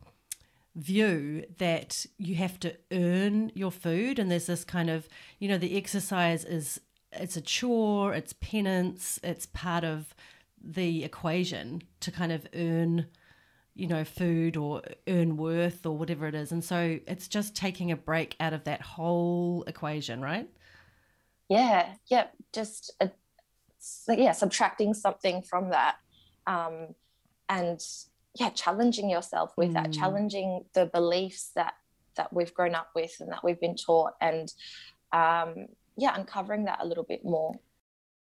view 0.76 1.44
that 1.58 2.06
you 2.18 2.36
have 2.36 2.60
to 2.60 2.76
earn 2.92 3.52
your 3.56 3.72
food 3.72 4.20
and 4.20 4.32
there's 4.32 4.46
this 4.46 4.64
kind 4.64 4.90
of 4.90 5.10
you 5.38 5.50
know 5.50 5.58
the 5.58 5.76
exercise 5.76 6.46
is 6.46 6.80
it's 7.12 7.36
a 7.36 7.42
chore 7.42 8.14
it's 8.14 8.34
penance 8.40 9.20
it's 9.22 9.48
part 9.48 9.84
of 9.84 10.16
the 10.64 11.04
equation 11.04 11.82
to 12.00 12.10
kind 12.10 12.32
of 12.32 12.48
earn 12.56 13.06
you 13.76 13.88
know 13.88 14.04
food 14.04 14.58
or 14.58 14.82
earn 15.08 15.38
worth 15.38 15.86
or 15.86 15.98
whatever 15.98 16.28
it 16.28 16.36
is. 16.36 16.52
And 16.52 16.64
so 16.64 17.00
it's 17.08 17.28
just 17.28 17.56
taking 17.56 17.92
a 17.92 17.96
break 17.96 18.36
out 18.40 18.54
of 18.54 18.64
that 18.66 18.82
whole 18.82 19.64
equation 19.68 20.22
right? 20.22 20.50
Yeah. 21.50 21.94
Yeah 22.08 22.28
just 22.54 22.94
a, 23.00 23.12
yeah 24.08 24.32
subtracting 24.32 24.94
something 24.94 25.42
from 25.42 25.72
that 25.72 25.96
um 26.46 26.90
and 27.50 27.80
yeah 28.40 28.50
challenging 28.52 29.10
yourself 29.10 29.52
with 29.58 29.70
mm. 29.70 29.74
that 29.74 29.92
challenging 29.92 30.64
the 30.74 30.86
beliefs 30.86 31.52
that 31.56 31.74
that 32.16 32.32
we've 32.32 32.54
grown 32.54 32.76
up 32.76 32.90
with 32.94 33.16
and 33.20 33.32
that 33.32 33.44
we've 33.44 33.60
been 33.60 33.76
taught 33.76 34.14
and 34.22 34.54
um 35.14 35.66
yeah 35.98 36.14
uncovering 36.16 36.66
that 36.66 36.80
a 36.82 36.86
little 36.86 37.04
bit 37.04 37.24
more. 37.24 37.60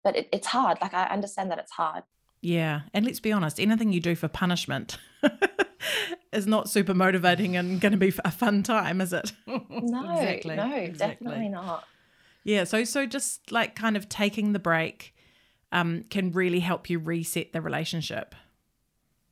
But 0.03 0.15
it, 0.15 0.29
it's 0.31 0.47
hard. 0.47 0.77
Like 0.81 0.93
i 0.93 1.05
understand 1.05 1.51
that 1.51 1.59
it's 1.59 1.71
hard 1.71 2.03
yeah 2.41 2.81
and 2.93 3.05
let's 3.05 3.19
be 3.19 3.31
honest 3.31 3.59
anything 3.59 3.91
you 3.91 3.99
do 3.99 4.15
for 4.15 4.27
punishment 4.27 4.97
is 6.31 6.47
not 6.47 6.69
super 6.69 6.93
motivating 6.93 7.55
and 7.55 7.81
going 7.81 7.91
to 7.91 7.97
be 7.97 8.13
a 8.23 8.31
fun 8.31 8.63
time 8.63 9.01
is 9.01 9.13
it 9.13 9.33
no 9.47 10.11
exactly. 10.11 10.55
no 10.55 10.75
exactly. 10.75 11.25
definitely 11.25 11.49
not 11.49 11.85
yeah 12.43 12.63
so 12.63 12.83
so 12.83 13.05
just 13.05 13.51
like 13.51 13.75
kind 13.75 13.97
of 13.97 14.07
taking 14.09 14.53
the 14.53 14.59
break 14.59 15.15
um, 15.71 16.03
can 16.09 16.31
really 16.31 16.61
help 16.61 16.89
you 16.89 16.97
reset 16.97 17.53
the 17.53 17.61
relationship 17.61 18.35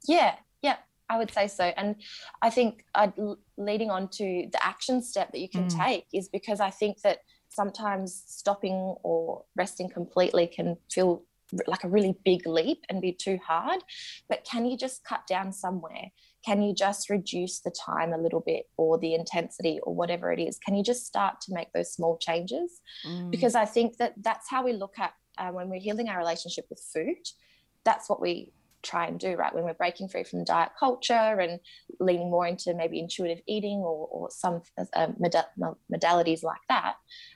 yeah 0.07 0.35
Yeah. 0.61 0.77
I 1.09 1.17
would 1.17 1.33
say 1.33 1.47
so. 1.47 1.63
And 1.77 1.95
I 2.41 2.49
think 2.49 2.83
I'd, 2.93 3.13
leading 3.57 3.89
on 3.89 4.09
to 4.09 4.47
the 4.51 4.59
action 4.61 5.01
step 5.01 5.31
that 5.31 5.39
you 5.39 5.49
can 5.49 5.67
mm. 5.67 5.85
take 5.85 6.05
is 6.13 6.27
because 6.27 6.59
I 6.59 6.69
think 6.69 7.01
that 7.01 7.19
sometimes 7.49 8.23
stopping 8.27 8.95
or 9.03 9.43
resting 9.55 9.89
completely 9.89 10.47
can 10.47 10.77
feel 10.91 11.23
like 11.67 11.83
a 11.83 11.89
really 11.89 12.15
big 12.25 12.45
leap 12.45 12.83
and 12.89 13.01
be 13.01 13.13
too 13.13 13.39
hard. 13.45 13.83
But 14.29 14.45
can 14.49 14.65
you 14.65 14.77
just 14.77 15.03
cut 15.03 15.25
down 15.27 15.53
somewhere? 15.53 16.11
Can 16.45 16.61
you 16.61 16.73
just 16.73 17.09
reduce 17.09 17.59
the 17.59 17.71
time 17.71 18.13
a 18.13 18.17
little 18.17 18.41
bit 18.41 18.65
or 18.77 18.97
the 18.97 19.13
intensity 19.13 19.79
or 19.83 19.93
whatever 19.95 20.31
it 20.31 20.39
is? 20.39 20.59
Can 20.59 20.75
you 20.75 20.83
just 20.83 21.05
start 21.05 21.41
to 21.41 21.53
make 21.53 21.71
those 21.73 21.93
small 21.93 22.17
changes? 22.17 22.81
Mm. 23.05 23.31
Because 23.31 23.55
I 23.55 23.65
think 23.65 23.97
that 23.97 24.13
that's 24.21 24.49
how 24.49 24.63
we 24.63 24.73
look 24.73 24.99
at 24.99 25.13
uh, 25.37 25.49
when 25.49 25.69
we're 25.69 25.79
healing 25.79 26.09
our 26.09 26.17
relationship 26.17 26.65
with 26.69 26.81
food. 26.93 27.17
That's 27.83 28.09
what 28.09 28.21
we 28.21 28.51
try 28.83 29.07
and 29.07 29.19
do, 29.19 29.35
right? 29.35 29.53
When 29.53 29.63
we're 29.63 29.73
breaking 29.73 30.09
free 30.09 30.23
from 30.23 30.43
diet 30.43 30.71
culture 30.79 31.13
and 31.13 31.59
leaning 31.99 32.29
more 32.29 32.47
into 32.47 32.73
maybe 32.73 32.99
intuitive 32.99 33.41
eating 33.47 33.79
or, 33.79 34.07
or 34.07 34.29
some 34.31 34.61
uh, 34.95 35.07
modalities 35.19 36.43
like 36.43 36.61
that, 36.69 36.95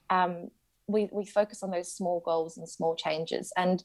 um, 0.09 0.49
we, 0.91 1.09
we 1.11 1.25
focus 1.25 1.63
on 1.63 1.71
those 1.71 1.93
small 1.93 2.21
goals 2.25 2.57
and 2.57 2.67
small 2.67 2.95
changes. 2.95 3.51
And 3.55 3.83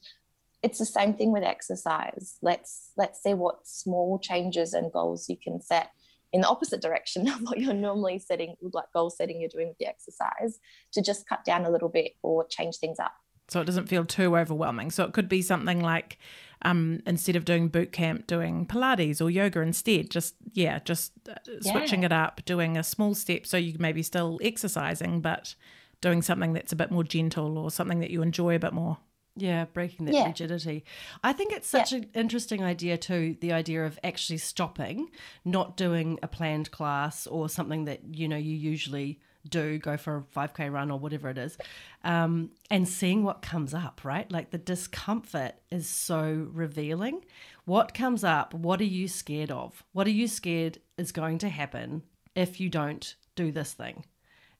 it's 0.63 0.79
the 0.79 0.85
same 0.85 1.13
thing 1.13 1.31
with 1.31 1.43
exercise. 1.43 2.37
Let's 2.41 2.91
let's 2.97 3.21
see 3.21 3.33
what 3.33 3.67
small 3.67 4.19
changes 4.19 4.73
and 4.73 4.91
goals 4.91 5.29
you 5.29 5.37
can 5.37 5.61
set 5.61 5.91
in 6.33 6.41
the 6.41 6.47
opposite 6.47 6.81
direction 6.81 7.27
of 7.27 7.41
what 7.41 7.59
you're 7.59 7.73
normally 7.73 8.19
setting, 8.19 8.55
like 8.73 8.91
goal 8.93 9.09
setting 9.09 9.39
you're 9.39 9.49
doing 9.49 9.69
with 9.69 9.77
the 9.77 9.87
exercise, 9.87 10.59
to 10.93 11.01
just 11.01 11.27
cut 11.27 11.45
down 11.45 11.65
a 11.65 11.69
little 11.69 11.89
bit 11.89 12.13
or 12.23 12.45
change 12.47 12.77
things 12.77 12.99
up. 12.99 13.13
So 13.49 13.61
it 13.61 13.65
doesn't 13.65 13.87
feel 13.87 14.03
too 14.03 14.37
overwhelming. 14.37 14.91
So 14.91 15.05
it 15.05 15.13
could 15.13 15.29
be 15.29 15.41
something 15.41 15.79
like 15.79 16.17
um, 16.63 17.01
instead 17.05 17.35
of 17.37 17.45
doing 17.45 17.69
boot 17.69 17.93
camp, 17.93 18.27
doing 18.27 18.65
Pilates 18.65 19.21
or 19.21 19.29
yoga 19.29 19.61
instead. 19.61 20.09
Just 20.09 20.35
yeah, 20.51 20.79
just 20.79 21.13
uh, 21.29 21.35
yeah. 21.61 21.71
switching 21.71 22.03
it 22.03 22.11
up, 22.11 22.41
doing 22.45 22.77
a 22.77 22.83
small 22.83 23.13
step 23.15 23.45
so 23.45 23.55
you 23.55 23.75
maybe 23.79 24.03
still 24.03 24.39
exercising, 24.41 25.21
but 25.21 25.55
doing 26.01 26.21
something 26.21 26.53
that's 26.53 26.71
a 26.71 26.75
bit 26.75 26.91
more 26.91 27.03
gentle 27.03 27.57
or 27.57 27.71
something 27.71 27.99
that 27.99 28.09
you 28.09 28.21
enjoy 28.21 28.55
a 28.55 28.59
bit 28.59 28.73
more. 28.73 28.97
Yeah, 29.35 29.65
breaking 29.65 30.07
that 30.07 30.15
yeah. 30.15 30.25
rigidity. 30.25 30.83
I 31.23 31.31
think 31.31 31.53
it's 31.53 31.67
such 31.67 31.91
yeah. 31.91 31.99
an 31.99 32.09
interesting 32.15 32.63
idea 32.63 32.97
too, 32.97 33.37
the 33.39 33.53
idea 33.53 33.85
of 33.85 33.99
actually 34.03 34.39
stopping, 34.39 35.09
not 35.45 35.77
doing 35.77 36.17
a 36.23 36.27
planned 36.27 36.71
class 36.71 37.27
or 37.27 37.47
something 37.47 37.85
that, 37.85 38.15
you 38.15 38.27
know, 38.27 38.37
you 38.37 38.55
usually 38.55 39.19
do, 39.47 39.77
go 39.77 39.95
for 39.95 40.17
a 40.17 40.21
5K 40.21 40.71
run 40.71 40.89
or 40.89 40.99
whatever 40.99 41.29
it 41.29 41.37
is, 41.37 41.57
um, 42.03 42.49
and 42.71 42.87
seeing 42.87 43.23
what 43.23 43.43
comes 43.43 43.75
up, 43.75 44.01
right? 44.03 44.29
Like 44.31 44.49
the 44.49 44.57
discomfort 44.57 45.53
is 45.69 45.87
so 45.87 46.47
revealing. 46.51 47.23
What 47.65 47.93
comes 47.93 48.23
up? 48.23 48.53
What 48.55 48.81
are 48.81 48.85
you 48.85 49.07
scared 49.07 49.51
of? 49.51 49.83
What 49.93 50.07
are 50.07 50.11
you 50.11 50.27
scared 50.27 50.79
is 50.97 51.11
going 51.11 51.37
to 51.39 51.49
happen 51.49 52.03
if 52.35 52.59
you 52.59 52.69
don't 52.69 53.15
do 53.35 53.51
this 53.51 53.73
thing? 53.73 54.03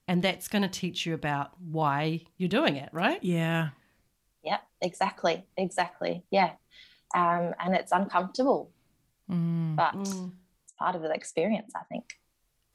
And 0.07 0.23
that's 0.23 0.47
going 0.47 0.61
to 0.61 0.69
teach 0.69 1.05
you 1.05 1.13
about 1.13 1.51
why 1.59 2.21
you're 2.37 2.47
doing 2.47 2.77
it, 2.77 2.89
right? 2.93 3.21
Yeah. 3.23 3.69
Yep, 4.43 4.61
exactly. 4.81 5.45
Exactly. 5.57 6.23
Yeah. 6.31 6.51
Um, 7.15 7.53
and 7.59 7.75
it's 7.75 7.91
uncomfortable, 7.91 8.71
Mm. 9.29 9.75
but 9.75 9.93
Mm. 9.93 10.31
it's 10.63 10.73
part 10.79 10.95
of 10.95 11.01
the 11.01 11.11
experience, 11.11 11.73
I 11.75 11.83
think. 11.91 12.19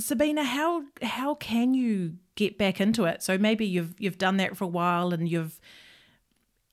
Sabina, 0.01 0.45
how 0.45 0.85
how 1.03 1.35
can 1.37 1.75
you 1.75 2.17
get 2.35 2.59
back 2.59 2.81
into 2.81 3.05
it? 3.05 3.23
So 3.23 3.39
maybe 3.39 3.65
you've 3.67 3.95
you've 3.99 4.19
done 4.19 4.37
that 4.39 4.57
for 4.57 4.65
a 4.65 4.69
while 4.69 5.13
and 5.15 5.29
you've 5.29 5.61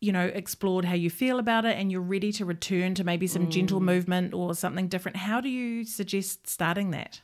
you 0.01 0.11
know 0.11 0.25
explored 0.27 0.85
how 0.85 0.95
you 0.95 1.09
feel 1.09 1.39
about 1.39 1.65
it 1.65 1.77
and 1.77 1.91
you're 1.91 2.01
ready 2.01 2.31
to 2.33 2.45
return 2.45 2.95
to 2.95 3.03
maybe 3.03 3.27
some 3.27 3.49
gentle 3.49 3.79
movement 3.81 4.33
or 4.33 4.55
something 4.55 4.87
different. 4.87 5.17
How 5.17 5.39
do 5.41 5.49
you 5.49 5.83
suggest 5.85 6.47
starting 6.47 6.91
that? 6.91 7.21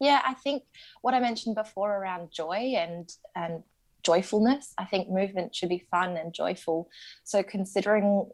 Yeah, 0.00 0.20
I 0.24 0.34
think 0.34 0.62
what 1.02 1.14
I 1.14 1.20
mentioned 1.20 1.54
before 1.54 1.96
around 1.96 2.30
joy 2.30 2.74
and 2.76 3.08
and 3.34 3.62
joyfulness, 4.02 4.72
I 4.78 4.84
think 4.84 5.08
movement 5.08 5.54
should 5.54 5.68
be 5.68 5.86
fun 5.90 6.16
and 6.16 6.32
joyful. 6.32 6.88
So 7.24 7.42
considering 7.42 8.30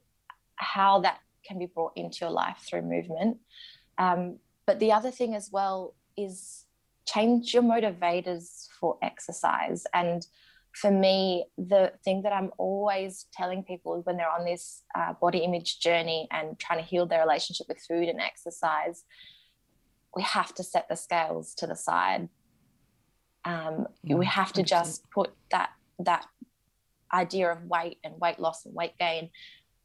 how 0.57 1.01
that 1.01 1.19
can 1.47 1.59
be 1.59 1.67
brought 1.67 1.93
into 1.97 2.19
your 2.23 2.31
life 2.31 2.59
through 2.69 2.83
movement. 2.83 3.39
Um, 3.99 4.39
but 4.67 4.79
the 4.81 4.93
other 4.93 5.11
thing 5.11 5.35
as 5.35 5.51
well 5.51 5.95
is 6.17 6.67
change 7.07 7.53
your 7.55 7.63
motivators 7.63 8.67
for 8.79 8.99
exercise. 9.03 9.85
And 9.93 10.27
for 10.75 10.91
me, 10.91 11.47
the 11.59 11.93
thing 12.05 12.23
that 12.23 12.33
I'm 12.33 12.51
always 12.59 13.27
telling 13.33 13.63
people 13.65 14.01
when 14.05 14.17
they're 14.17 14.31
on 14.31 14.45
this 14.45 14.83
uh, 14.95 15.15
body 15.21 15.39
image 15.39 15.81
journey 15.81 16.29
and 16.31 16.59
trying 16.59 16.79
to 16.79 16.85
heal 16.85 17.07
their 17.07 17.21
relationship 17.21 17.67
with 17.69 17.79
food 17.87 18.09
and 18.09 18.21
exercise, 18.21 19.05
we 20.17 20.23
have 20.23 20.55
to 20.55 20.63
set 20.65 20.89
the 20.89 20.97
scales 20.97 21.55
to 21.57 21.67
the 21.67 21.77
side. 21.77 22.29
Um, 23.45 23.87
we 24.09 24.27
Mm, 24.27 24.27
have 24.27 24.53
to 24.55 24.63
just 24.63 25.09
put 25.11 25.33
that 25.51 25.71
that 25.99 26.27
idea 27.13 27.51
of 27.53 27.65
weight 27.65 27.99
and 28.05 28.15
weight 28.21 28.39
loss 28.41 28.65
and 28.67 28.75
weight 28.75 28.97
gain 28.99 29.31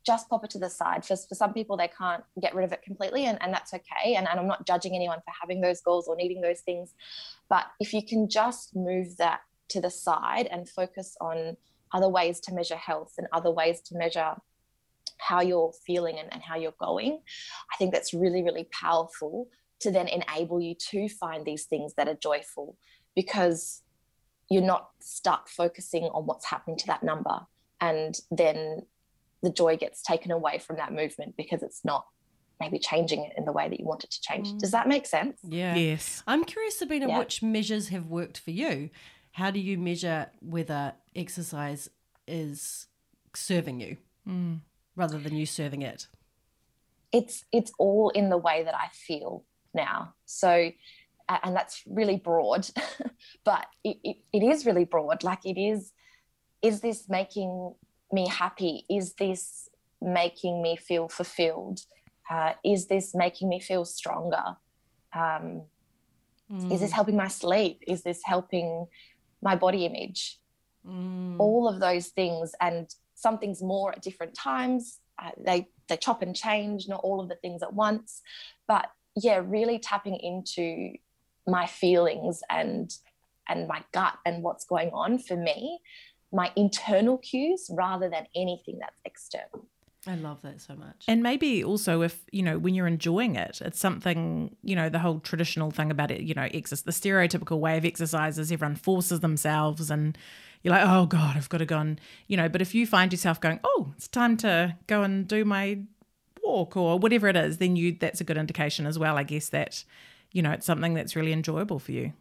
just 0.08 0.30
pop 0.30 0.44
it 0.46 0.50
to 0.52 0.58
the 0.58 0.70
side. 0.70 1.04
For, 1.06 1.18
for 1.18 1.36
some 1.36 1.54
people, 1.54 1.76
they 1.76 1.90
can't 1.90 2.24
get 2.42 2.56
rid 2.56 2.64
of 2.64 2.72
it 2.72 2.82
completely, 2.82 3.26
and, 3.26 3.38
and 3.42 3.54
that's 3.54 3.74
okay. 3.74 4.16
And, 4.16 4.26
and 4.28 4.40
I'm 4.40 4.48
not 4.48 4.66
judging 4.66 4.96
anyone 4.96 5.20
for 5.20 5.34
having 5.42 5.60
those 5.60 5.82
goals 5.82 6.08
or 6.08 6.16
needing 6.16 6.40
those 6.40 6.62
things. 6.62 6.94
But 7.50 7.66
if 7.82 7.94
you 7.94 8.02
can 8.02 8.30
just 8.30 8.74
move 8.74 9.18
that 9.18 9.42
to 9.70 9.82
the 9.82 9.90
side 9.92 10.48
and 10.50 10.68
focus 10.70 11.18
on 11.20 11.58
other 11.94 12.08
ways 12.08 12.40
to 12.42 12.54
measure 12.54 12.78
health 12.78 13.16
and 13.18 13.28
other 13.34 13.52
ways 13.52 13.82
to 13.82 13.98
measure 13.98 14.36
how 15.18 15.42
you're 15.42 15.74
feeling 15.86 16.18
and, 16.20 16.32
and 16.32 16.42
how 16.42 16.56
you're 16.56 16.74
going, 16.80 17.20
I 17.74 17.76
think 17.78 17.94
that's 17.94 18.14
really, 18.14 18.44
really 18.44 18.70
powerful 18.72 19.50
to 19.80 19.92
then 19.92 20.08
enable 20.08 20.60
you 20.62 20.76
to 20.92 21.08
find 21.10 21.46
these 21.46 21.66
things 21.66 21.94
that 21.96 22.08
are 22.08 22.16
joyful 22.22 22.78
because 23.16 23.84
you're 24.50 24.62
not 24.64 24.90
stuck 25.02 25.50
focusing 25.50 26.04
on 26.06 26.26
what's 26.26 26.46
happening 26.46 26.78
to 26.78 26.88
that 26.88 27.04
number. 27.04 27.42
And 27.82 28.18
then 28.32 28.84
the 29.44 29.52
joy 29.52 29.78
gets 29.78 30.02
taken 30.02 30.32
away 30.32 30.58
from 30.60 30.78
that 30.78 30.94
movement 30.94 31.36
because 31.38 31.62
it's 31.62 31.84
not 31.86 32.06
maybe 32.60 32.80
changing 32.80 33.24
it 33.24 33.34
in 33.38 33.46
the 33.46 33.52
way 33.52 33.70
that 33.70 33.80
you 33.80 33.86
want 33.86 34.04
it 34.04 34.10
to 34.12 34.22
change. 34.22 34.52
Does 34.58 34.72
that 34.72 34.88
make 34.88 35.06
sense? 35.06 35.38
Yeah. 35.44 35.76
Yes. 35.76 36.24
I'm 36.26 36.44
curious, 36.44 36.80
Sabina, 36.80 37.08
Yeah. 37.08 37.20
which 37.20 37.44
measures 37.44 37.90
have 37.90 38.08
worked 38.08 38.40
for 38.40 38.50
you? 38.52 38.90
How 39.34 39.52
do 39.52 39.60
you 39.60 39.78
measure 39.78 40.32
whether 40.42 40.94
exercise 41.16 41.90
is 42.28 42.88
serving 43.36 43.80
you 43.80 43.98
Mm. 44.28 44.62
rather 44.96 45.20
than 45.20 45.36
you 45.36 45.46
serving 45.46 45.84
it? 45.84 46.08
It's 47.12 47.46
it's 47.52 47.72
all 47.78 48.10
in 48.10 48.30
the 48.30 48.38
way 48.38 48.64
that 48.64 48.76
I 48.76 48.88
feel 48.92 49.46
now. 49.78 50.14
So 50.26 50.72
and 51.30 51.56
that's 51.56 51.84
really 51.86 52.18
broad, 52.18 52.70
but 53.44 53.66
it, 53.84 53.98
it, 54.04 54.18
it 54.32 54.44
is 54.44 54.66
really 54.66 54.86
broad. 54.86 55.24
Like 55.24 55.46
it 55.46 55.60
is, 55.60 55.92
is 56.62 56.80
this 56.82 57.10
making 57.10 57.74
me 58.12 58.28
happy? 58.28 58.86
Is 58.90 59.14
this 59.14 59.70
making 60.02 60.62
me 60.62 60.78
feel 60.78 61.10
fulfilled? 61.10 61.82
Uh, 62.30 62.54
is 62.64 62.88
this 62.88 63.14
making 63.14 63.50
me 63.50 63.60
feel 63.60 63.86
stronger? 63.86 64.58
Um, 65.14 65.64
Is 66.72 66.80
this 66.80 66.92
helping 66.92 67.18
my 67.18 67.28
sleep? 67.28 67.84
Is 67.88 68.04
this 68.04 68.22
helping 68.24 68.88
my 69.42 69.56
body 69.56 69.86
image? 69.86 70.40
Mm. 70.86 71.36
All 71.40 71.68
of 71.68 71.80
those 71.80 72.08
things, 72.08 72.54
and 72.62 72.88
some 73.16 73.38
things 73.38 73.62
more 73.62 73.92
at 73.92 74.02
different 74.02 74.34
times. 74.34 75.00
Uh, 75.22 75.32
they 75.38 75.68
they 75.90 75.98
chop 75.98 76.22
and 76.22 76.36
change, 76.36 76.88
not 76.88 77.02
all 77.04 77.20
of 77.20 77.28
the 77.28 77.36
things 77.36 77.64
at 77.64 77.74
once. 77.74 78.22
But 78.68 78.90
yeah, 79.22 79.42
really 79.44 79.80
tapping 79.80 80.16
into 80.16 80.94
my 81.48 81.66
feelings 81.66 82.42
and 82.50 82.94
and 83.50 83.68
my 83.68 83.84
gut 83.94 84.18
and 84.26 84.44
what's 84.44 84.66
going 84.66 84.90
on 84.92 85.18
for 85.18 85.38
me, 85.38 85.80
my 86.34 86.52
internal 86.56 87.18
cues 87.18 87.70
rather 87.74 88.10
than 88.10 88.28
anything 88.36 88.78
that's 88.80 89.00
external. 89.06 89.66
I 90.06 90.16
love 90.16 90.42
that 90.42 90.62
so 90.62 90.76
much. 90.76 91.06
And 91.08 91.24
maybe 91.24 91.64
also 91.64 92.02
if, 92.02 92.24
you 92.32 92.44
know, 92.44 92.58
when 92.58 92.76
you're 92.76 92.88
enjoying 92.88 93.36
it, 93.36 93.62
it's 93.62 93.80
something, 93.80 94.56
you 94.64 94.76
know, 94.76 94.90
the 94.90 95.00
whole 95.00 95.20
traditional 95.20 95.72
thing 95.72 95.92
about 95.92 96.12
it, 96.12 96.22
you 96.22 96.34
know, 96.34 96.48
exercise, 96.54 96.84
the 96.84 96.92
stereotypical 96.92 97.60
way 97.60 97.78
of 97.78 97.86
exercise 97.86 98.38
is 98.38 98.52
everyone 98.52 98.76
forces 98.76 99.22
themselves 99.22 99.90
and 99.90 100.18
you're 100.64 100.74
like, 100.74 100.88
oh 100.88 101.06
God, 101.06 101.36
I've 101.36 101.50
got 101.50 101.60
to 101.60 101.66
go 101.66 101.80
and, 101.80 102.00
you 102.28 102.38
know, 102.38 102.50
but 102.50 102.62
if 102.62 102.76
you 102.76 102.86
find 102.86 103.12
yourself 103.12 103.40
going, 103.40 103.60
oh, 103.64 103.94
it's 103.96 104.08
time 104.08 104.38
to 104.38 104.76
go 104.88 105.04
and 105.04 105.28
do 105.28 105.46
my 105.46 105.80
walk 106.48 106.78
or 106.78 106.98
whatever 107.00 107.28
it 107.28 107.36
is, 107.36 107.58
then 107.58 107.76
you, 107.76 107.96
that's 108.00 108.22
a 108.22 108.24
good 108.24 108.38
indication 108.38 108.86
as 108.86 108.98
well, 108.98 109.18
I 109.18 109.24
guess, 109.24 109.50
that, 109.50 109.84
you 110.32 110.42
know, 110.42 110.52
it's 110.52 110.66
something 110.66 110.94
that's 110.94 111.16
really 111.16 111.34
enjoyable 111.34 111.80
for 111.80 111.92
you. 111.92 112.14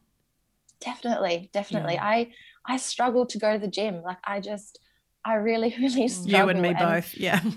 Definitely, 0.80 1.48
definitely. 1.52 1.98
I 1.98 2.32
I 2.66 2.76
struggle 2.76 3.24
to 3.26 3.38
go 3.38 3.52
to 3.54 3.58
the 3.58 3.68
gym. 3.68 4.02
Like 4.02 4.18
I 4.24 4.40
just 4.40 4.78
I 5.24 5.34
really, 5.34 5.74
really 5.80 6.08
struggle. 6.08 6.30
you 6.38 6.48
and 6.50 6.62
me 6.62 6.74
both. 6.74 7.14
Yeah. 7.16 7.40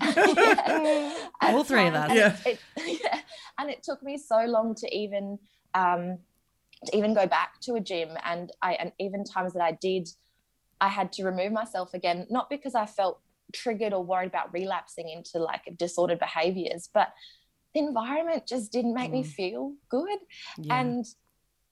Yeah. 1.40 1.54
All 1.54 1.64
three 1.64 1.86
of 1.86 1.94
us. 1.94 2.10
and 2.10 2.18
it- 2.46 2.58
it- 2.76 3.00
yeah. 3.02 3.20
And 3.58 3.68
it 3.70 3.82
took 3.82 4.02
me 4.02 4.16
so 4.16 4.38
long 4.46 4.74
to 4.76 4.86
even 4.96 5.38
um, 5.74 6.18
to 6.86 6.96
even 6.96 7.12
go 7.14 7.26
back 7.26 7.60
to 7.62 7.74
a 7.74 7.80
gym, 7.80 8.08
and 8.24 8.50
I 8.62 8.72
and 8.74 8.92
even 8.98 9.22
times 9.24 9.52
that 9.52 9.62
I 9.62 9.72
did, 9.72 10.08
I 10.80 10.88
had 10.88 11.12
to 11.14 11.24
remove 11.24 11.52
myself 11.52 11.92
again, 11.92 12.26
not 12.30 12.48
because 12.48 12.74
I 12.74 12.86
felt 12.86 13.20
triggered 13.52 13.92
or 13.92 14.02
worried 14.02 14.28
about 14.28 14.52
relapsing 14.52 15.08
into 15.08 15.38
like 15.38 15.62
disordered 15.76 16.18
behaviors, 16.18 16.88
but 16.92 17.08
the 17.74 17.80
environment 17.80 18.46
just 18.46 18.72
didn't 18.72 18.94
make 18.94 19.12
me 19.12 19.22
Mm. 19.22 19.26
feel 19.26 19.74
good 19.88 20.18
yeah. 20.58 20.80
and 20.80 21.06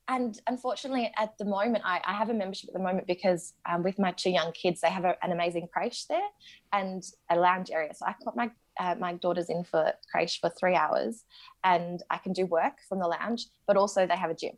and 0.06 0.40
unfortunately 0.46 1.12
at 1.18 1.36
the 1.38 1.44
moment 1.44 1.84
I, 1.84 2.00
I 2.04 2.14
have 2.14 2.30
a 2.30 2.34
membership 2.34 2.70
at 2.70 2.74
the 2.74 2.80
moment 2.80 3.06
because 3.06 3.52
um, 3.68 3.82
with 3.82 3.98
my 3.98 4.12
two 4.12 4.30
young 4.30 4.52
kids 4.52 4.80
they 4.80 4.90
have 4.90 5.04
a, 5.04 5.16
an 5.24 5.32
amazing 5.32 5.68
creche 5.72 6.06
there 6.06 6.28
and 6.72 7.02
a 7.30 7.36
lounge 7.36 7.70
area 7.70 7.92
so 7.94 8.06
i 8.06 8.14
put 8.24 8.36
my 8.36 8.50
uh, 8.80 8.94
my 8.98 9.14
daughters 9.14 9.50
in 9.50 9.64
for 9.64 9.92
creche 10.10 10.40
for 10.40 10.50
three 10.50 10.76
hours 10.76 11.24
and 11.64 12.02
i 12.10 12.16
can 12.16 12.32
do 12.32 12.46
work 12.46 12.74
from 12.88 13.00
the 13.00 13.06
lounge 13.08 13.46
but 13.66 13.76
also 13.76 14.06
they 14.06 14.16
have 14.16 14.30
a 14.30 14.34
gym 14.34 14.56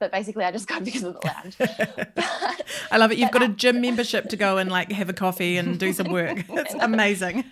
but 0.00 0.10
basically 0.12 0.44
i 0.44 0.50
just 0.50 0.66
go 0.68 0.78
because 0.88 1.02
of 1.02 1.14
the 1.20 1.26
lounge 1.26 1.56
But- 1.58 2.62
I 2.90 2.96
love 2.98 3.10
it. 3.12 3.18
You've 3.18 3.30
got 3.30 3.42
a 3.42 3.48
gym 3.48 3.80
membership 3.80 4.28
to 4.28 4.36
go 4.36 4.58
and 4.58 4.70
like 4.70 4.92
have 4.92 5.08
a 5.08 5.12
coffee 5.12 5.56
and 5.56 5.78
do 5.80 5.92
some 5.92 6.12
work. 6.12 6.44
It's 6.50 6.74
amazing. 6.74 7.44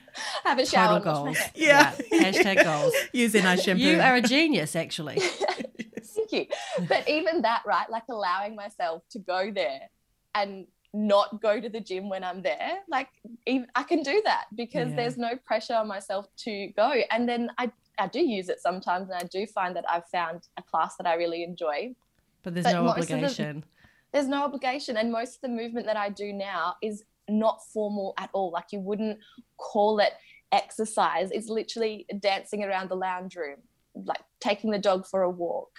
have 0.44 0.58
a 0.58 0.66
shower 0.66 0.98
Total 1.00 1.16
and 1.18 1.26
wash 1.28 1.34
my 1.34 1.34
goals. 1.34 1.38
hair. 1.38 1.50
Yeah. 1.54 1.92
Hashtag 2.32 2.64
goals. 2.64 2.94
Use 3.12 3.32
their 3.32 3.42
nice 3.42 3.62
shampoo. 3.62 3.82
You 3.82 4.00
are 4.00 4.14
a 4.16 4.20
genius, 4.20 4.76
actually. 4.76 5.18
Thank 5.18 6.32
you. 6.32 6.46
But 6.86 7.08
even 7.08 7.42
that, 7.42 7.62
right? 7.66 7.88
Like 7.90 8.04
allowing 8.08 8.54
myself 8.54 9.02
to 9.10 9.18
go 9.18 9.50
there 9.52 9.88
and 10.34 10.66
not 10.94 11.40
go 11.42 11.60
to 11.60 11.68
the 11.68 11.80
gym 11.80 12.08
when 12.08 12.22
I'm 12.22 12.42
there, 12.42 12.78
like 12.88 13.08
even, 13.46 13.66
I 13.74 13.82
can 13.82 14.02
do 14.02 14.22
that 14.24 14.44
because 14.54 14.90
Yeah. 14.90 14.96
there's 14.96 15.16
no 15.18 15.36
pressure 15.44 15.74
on 15.74 15.88
myself 15.88 16.26
to 16.44 16.68
go. 16.76 16.92
And 17.10 17.28
then 17.28 17.50
I, 17.58 17.72
I 17.98 18.06
do 18.08 18.20
use 18.20 18.48
it 18.48 18.60
sometimes, 18.60 19.08
and 19.10 19.18
I 19.18 19.26
do 19.26 19.46
find 19.46 19.74
that 19.76 19.84
I've 19.88 20.06
found 20.06 20.46
a 20.56 20.62
class 20.62 20.96
that 20.96 21.06
I 21.06 21.14
really 21.14 21.42
enjoy. 21.42 21.94
But 22.42 22.54
there's 22.54 22.64
But 22.64 22.72
no 22.72 22.86
of 22.86 22.96
the- 22.96 23.14
obligation. 23.14 23.64
There's 24.12 24.28
no 24.28 24.44
obligation, 24.44 24.96
and 24.98 25.10
most 25.10 25.36
of 25.36 25.40
the 25.40 25.48
movement 25.48 25.86
that 25.86 25.96
I 25.96 26.10
do 26.10 26.32
now 26.32 26.76
is 26.82 27.02
not 27.28 27.64
formal 27.72 28.12
at 28.18 28.28
all. 28.34 28.50
Like 28.50 28.66
you 28.70 28.80
wouldn't 28.80 29.18
call 29.56 30.00
it 30.00 30.12
exercise. 30.50 31.30
It's 31.30 31.48
literally 31.48 32.06
dancing 32.20 32.62
around 32.62 32.90
the 32.90 32.94
lounge 32.94 33.36
room, 33.36 33.56
like 33.94 34.20
taking 34.40 34.70
the 34.70 34.78
dog 34.78 35.06
for 35.06 35.22
a 35.22 35.30
walk, 35.30 35.70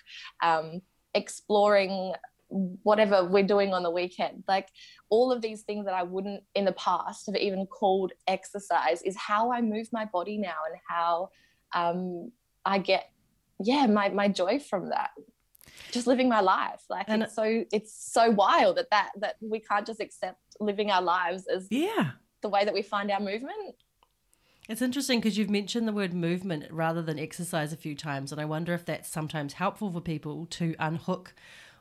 um, 0.41 0.82
exploring 1.13 2.13
whatever 2.84 3.23
we're 3.26 3.45
doing 3.45 3.73
on 3.73 3.84
the 3.84 3.91
weekend. 3.91 4.43
Like 4.47 4.69
all 5.10 5.32
of 5.32 5.41
these 5.41 5.62
things 5.62 5.86
that 5.86 5.93
I 5.93 6.04
wouldn't 6.04 6.43
in 6.56 6.65
the 6.65 6.71
past 6.73 7.26
have 7.28 7.36
even 7.36 7.65
called 7.67 8.13
exercise 8.28 9.02
is 9.04 9.15
how 9.17 9.52
I 9.52 9.62
move 9.62 9.89
my 9.91 10.06
body 10.06 10.38
now 10.38 10.56
and 10.69 10.80
how 10.88 11.30
um, 11.73 12.32
I 12.65 12.78
get, 12.80 13.12
yeah, 13.60 13.86
my, 13.88 14.10
my 14.10 14.28
joy 14.28 14.60
from 14.60 14.89
that. 14.89 15.12
Just 15.91 16.07
living 16.07 16.29
my 16.29 16.39
life. 16.41 16.83
Like 16.89 17.05
And- 17.09 17.23
it's 17.23 17.36
so 17.36 17.65
it's 17.71 17.93
so 17.93 18.31
wild 18.31 18.77
that 18.77 18.89
that 18.91 19.12
that 19.17 19.36
we 19.41 19.59
can't 19.59 19.86
just 19.86 19.99
accept 19.99 20.39
living 20.59 20.91
our 20.91 21.01
lives 21.01 21.47
as 21.47 21.67
Yeah. 21.71 22.12
the 22.41 22.49
way 22.49 22.65
that 22.65 22.73
we 22.73 22.81
find 22.81 23.09
our 23.12 23.19
movement. 23.19 23.75
It's 24.69 24.81
interesting 24.81 25.19
because 25.19 25.38
you've 25.38 25.49
mentioned 25.49 25.88
the 25.88 25.91
word 25.93 26.13
movement 26.13 26.71
rather 26.71 27.01
than 27.01 27.19
exercise 27.19 27.73
a 27.73 27.77
few 27.77 27.95
times, 27.95 28.31
and 28.31 28.39
I 28.39 28.45
wonder 28.45 28.73
if 28.73 28.86
that's 28.86 29.09
sometimes 29.09 29.53
helpful 29.53 29.91
for 29.91 29.99
people 29.99 30.45
to 30.51 30.73
unhook 30.79 31.33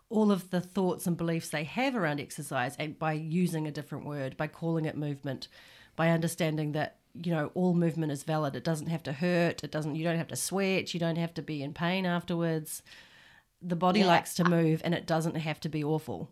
all 0.08 0.32
of 0.32 0.50
the 0.50 0.60
thoughts 0.60 1.06
and 1.06 1.16
beliefs 1.16 1.48
they 1.48 1.64
have 1.64 1.94
around 1.94 2.18
exercise 2.20 2.74
and 2.78 2.98
by 2.98 3.12
using 3.12 3.66
a 3.66 3.70
different 3.70 4.04
word, 4.04 4.36
by 4.36 4.46
calling 4.48 4.84
it 4.84 4.96
movement, 4.96 5.46
by 5.96 6.10
understanding 6.10 6.72
that 6.72 6.98
you 7.14 7.30
know 7.30 7.50
all 7.54 7.72
movement 7.74 8.10
is 8.10 8.22
valid. 8.24 8.56
It 8.56 8.64
doesn't 8.64 8.88
have 8.88 9.02
to 9.04 9.12
hurt. 9.12 9.62
It 9.62 9.70
doesn't. 9.70 9.94
You 9.94 10.02
don't 10.04 10.16
have 10.18 10.28
to 10.28 10.36
sweat. 10.36 10.92
You 10.92 10.98
don't 11.00 11.16
have 11.18 11.34
to 11.34 11.42
be 11.42 11.62
in 11.62 11.72
pain 11.74 12.04
afterwards. 12.04 12.82
The 13.62 13.76
body 13.76 14.00
Yeah. 14.00 14.06
likes 14.08 14.34
to 14.34 14.44
move, 14.44 14.82
and 14.84 14.94
it 14.94 15.06
doesn't 15.06 15.36
have 15.36 15.60
to 15.60 15.68
be 15.68 15.84
awful. 15.84 16.30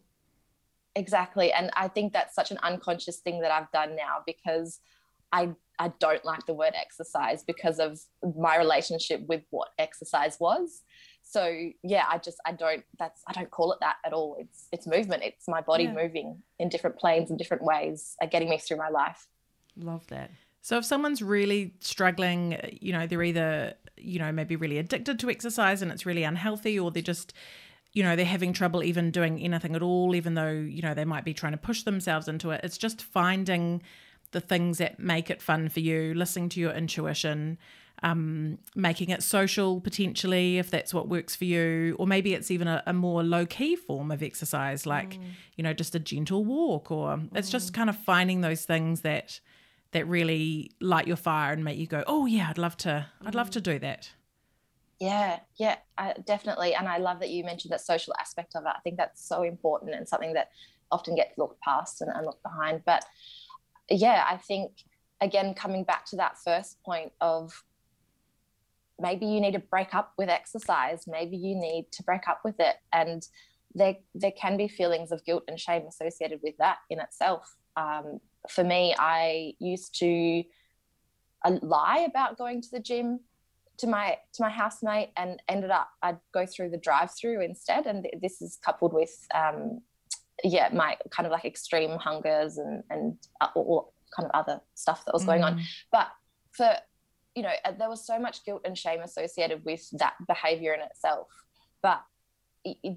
Exactly. 0.96 1.52
And 1.52 1.70
I 1.76 1.88
think 1.88 2.12
that's 2.12 2.34
such 2.34 2.50
an 2.50 2.58
unconscious 2.62 3.18
thing 3.18 3.40
that 3.40 3.52
I've 3.52 3.70
done 3.72 3.94
now 3.96 4.22
because 4.26 4.80
I 5.32 5.54
I 5.78 5.92
don't 5.98 6.24
like 6.26 6.44
the 6.44 6.52
word 6.52 6.74
exercise 6.74 7.42
because 7.42 7.78
of 7.78 7.98
my 8.36 8.58
relationship 8.58 9.22
with 9.26 9.42
what 9.50 9.68
exercise 9.78 10.38
was. 10.40 10.82
So 11.22 11.56
yeah, 11.84 12.04
I 12.08 12.18
just 12.18 12.38
I 12.44 12.52
don't 12.52 12.84
that's 12.98 13.22
I 13.28 13.32
don't 13.32 13.50
call 13.50 13.72
it 13.72 13.78
that 13.80 13.96
at 14.04 14.12
all. 14.12 14.36
It's 14.40 14.66
it's 14.72 14.86
movement. 14.88 15.22
It's 15.22 15.46
my 15.46 15.60
body 15.60 15.84
Yeah. 15.84 15.92
moving 15.94 16.42
in 16.58 16.68
different 16.68 16.96
planes 16.98 17.30
and 17.30 17.38
different 17.38 17.62
ways, 17.62 18.16
uh, 18.20 18.26
getting 18.26 18.50
me 18.50 18.58
through 18.58 18.78
my 18.78 18.88
life. 18.88 19.28
Love 19.76 20.06
that. 20.08 20.30
So 20.62 20.76
if 20.78 20.84
someone's 20.84 21.22
really 21.22 21.74
struggling, 21.80 22.58
you 22.80 22.92
know, 22.92 23.06
they're 23.06 23.22
either, 23.22 23.74
you 23.96 24.18
know, 24.18 24.30
maybe 24.30 24.56
really 24.56 24.78
addicted 24.78 25.18
to 25.20 25.30
exercise 25.30 25.82
and 25.82 25.90
it's 25.90 26.04
really 26.04 26.22
unhealthy, 26.22 26.78
or 26.78 26.90
they're 26.90 27.02
just, 27.02 27.32
you 27.92 28.02
know, 28.02 28.14
they're 28.14 28.24
having 28.24 28.52
trouble 28.52 28.84
even 28.84 29.10
doing 29.10 29.40
anything 29.40 29.74
at 29.74 29.82
all, 29.82 30.14
even 30.14 30.34
though, 30.34 30.50
you 30.50 30.82
know, 30.82 30.94
they 30.94 31.04
might 31.04 31.24
be 31.24 31.34
trying 31.34 31.52
to 31.52 31.58
push 31.58 31.82
themselves 31.82 32.28
into 32.28 32.50
it. 32.50 32.60
It's 32.62 32.78
just 32.78 33.02
finding 33.02 33.82
the 34.32 34.40
things 34.40 34.78
that 34.78 35.00
make 35.00 35.30
it 35.30 35.42
fun 35.42 35.68
for 35.68 35.80
you, 35.80 36.14
listening 36.14 36.48
to 36.50 36.60
your 36.60 36.72
intuition, 36.72 37.58
um, 38.02 38.58
making 38.76 39.10
it 39.10 39.22
social 39.22 39.80
potentially, 39.80 40.58
if 40.58 40.70
that's 40.70 40.94
what 40.94 41.08
works 41.08 41.34
for 41.34 41.46
you, 41.46 41.96
or 41.98 42.06
maybe 42.06 42.32
it's 42.32 42.50
even 42.50 42.68
a, 42.68 42.82
a 42.86 42.92
more 42.92 43.22
low 43.22 43.44
key 43.44 43.76
form 43.76 44.10
of 44.10 44.22
exercise, 44.22 44.86
like, 44.86 45.18
you 45.56 45.64
know, 45.64 45.72
just 45.72 45.94
a 45.94 45.98
gentle 45.98 46.44
walk, 46.44 46.90
or 46.90 47.18
it's 47.34 47.50
just 47.50 47.74
kind 47.74 47.90
of 47.90 47.96
finding 47.96 48.40
those 48.40 48.64
things 48.64 49.00
that 49.00 49.40
that 49.92 50.06
really 50.06 50.70
light 50.80 51.06
your 51.06 51.16
fire 51.16 51.52
and 51.52 51.64
make 51.64 51.78
you 51.78 51.86
go, 51.86 52.04
oh 52.06 52.26
yeah, 52.26 52.48
I'd 52.48 52.58
love 52.58 52.76
to, 52.78 53.06
I'd 53.24 53.34
love 53.34 53.50
to 53.50 53.60
do 53.60 53.78
that. 53.80 54.10
Yeah, 55.00 55.40
yeah, 55.56 55.76
I, 55.96 56.14
definitely. 56.26 56.74
And 56.74 56.86
I 56.86 56.98
love 56.98 57.20
that 57.20 57.30
you 57.30 57.42
mentioned 57.42 57.72
that 57.72 57.80
social 57.80 58.14
aspect 58.20 58.54
of 58.54 58.64
it. 58.64 58.72
I 58.76 58.80
think 58.80 58.98
that's 58.98 59.26
so 59.26 59.42
important 59.42 59.94
and 59.94 60.06
something 60.06 60.34
that 60.34 60.50
often 60.92 61.14
gets 61.14 61.38
looked 61.38 61.60
past 61.62 62.02
and, 62.02 62.10
and 62.14 62.26
looked 62.26 62.42
behind. 62.42 62.82
But 62.84 63.04
yeah, 63.88 64.24
I 64.28 64.36
think 64.36 64.72
again 65.20 65.54
coming 65.54 65.84
back 65.84 66.06
to 66.06 66.16
that 66.16 66.38
first 66.38 66.82
point 66.82 67.12
of 67.20 67.64
maybe 68.98 69.26
you 69.26 69.40
need 69.40 69.52
to 69.52 69.58
break 69.58 69.94
up 69.94 70.12
with 70.18 70.28
exercise, 70.28 71.04
maybe 71.06 71.36
you 71.36 71.54
need 71.54 71.86
to 71.92 72.02
break 72.02 72.28
up 72.28 72.40
with 72.44 72.56
it, 72.58 72.76
and 72.92 73.26
there 73.74 73.96
there 74.14 74.32
can 74.32 74.56
be 74.56 74.68
feelings 74.68 75.12
of 75.12 75.24
guilt 75.24 75.44
and 75.48 75.58
shame 75.58 75.82
associated 75.86 76.40
with 76.42 76.56
that 76.58 76.78
in 76.90 77.00
itself. 77.00 77.56
Um, 77.76 78.20
for 78.48 78.64
me, 78.64 78.94
I 78.98 79.54
used 79.58 79.98
to 80.00 80.44
uh, 81.44 81.56
lie 81.62 82.06
about 82.08 82.38
going 82.38 82.62
to 82.62 82.70
the 82.70 82.80
gym 82.80 83.20
to 83.78 83.86
my 83.86 84.18
to 84.34 84.42
my 84.42 84.50
housemate 84.50 85.10
and 85.16 85.42
ended 85.48 85.70
up 85.70 85.88
I'd 86.02 86.18
go 86.32 86.44
through 86.44 86.70
the 86.70 86.78
drive-through 86.78 87.42
instead. 87.42 87.86
And 87.86 88.06
this 88.20 88.42
is 88.42 88.58
coupled 88.62 88.92
with 88.92 89.26
um 89.34 89.80
yeah 90.44 90.68
my 90.72 90.96
kind 91.10 91.26
of 91.26 91.32
like 91.32 91.44
extreme 91.44 91.98
hungers 91.98 92.58
and 92.58 92.82
and 92.90 93.16
uh, 93.40 93.48
all 93.54 93.92
kind 94.14 94.28
of 94.28 94.38
other 94.38 94.60
stuff 94.74 95.04
that 95.06 95.14
was 95.14 95.24
going 95.24 95.42
on. 95.42 95.58
Mm. 95.58 95.62
but 95.92 96.08
for 96.52 96.74
you 97.34 97.42
know 97.42 97.52
uh, 97.64 97.72
there 97.78 97.88
was 97.88 98.04
so 98.06 98.18
much 98.18 98.44
guilt 98.44 98.62
and 98.64 98.76
shame 98.76 99.00
associated 99.00 99.64
with 99.64 99.88
that 99.92 100.14
behavior 100.26 100.74
in 100.74 100.80
itself. 100.80 101.28
But 101.82 102.02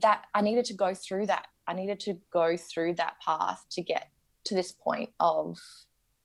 that 0.02 0.26
I 0.34 0.42
needed 0.42 0.66
to 0.66 0.74
go 0.74 0.94
through 0.94 1.28
that. 1.28 1.48
I 1.66 1.74
needed 1.74 2.02
to 2.02 2.20
go 2.32 2.58
through 2.58 2.96
that 2.96 3.14
path 3.26 3.64
to 3.72 3.82
get 3.82 4.10
to 4.46 4.56
this 4.56 4.72
point 4.72 5.10
of 5.20 5.58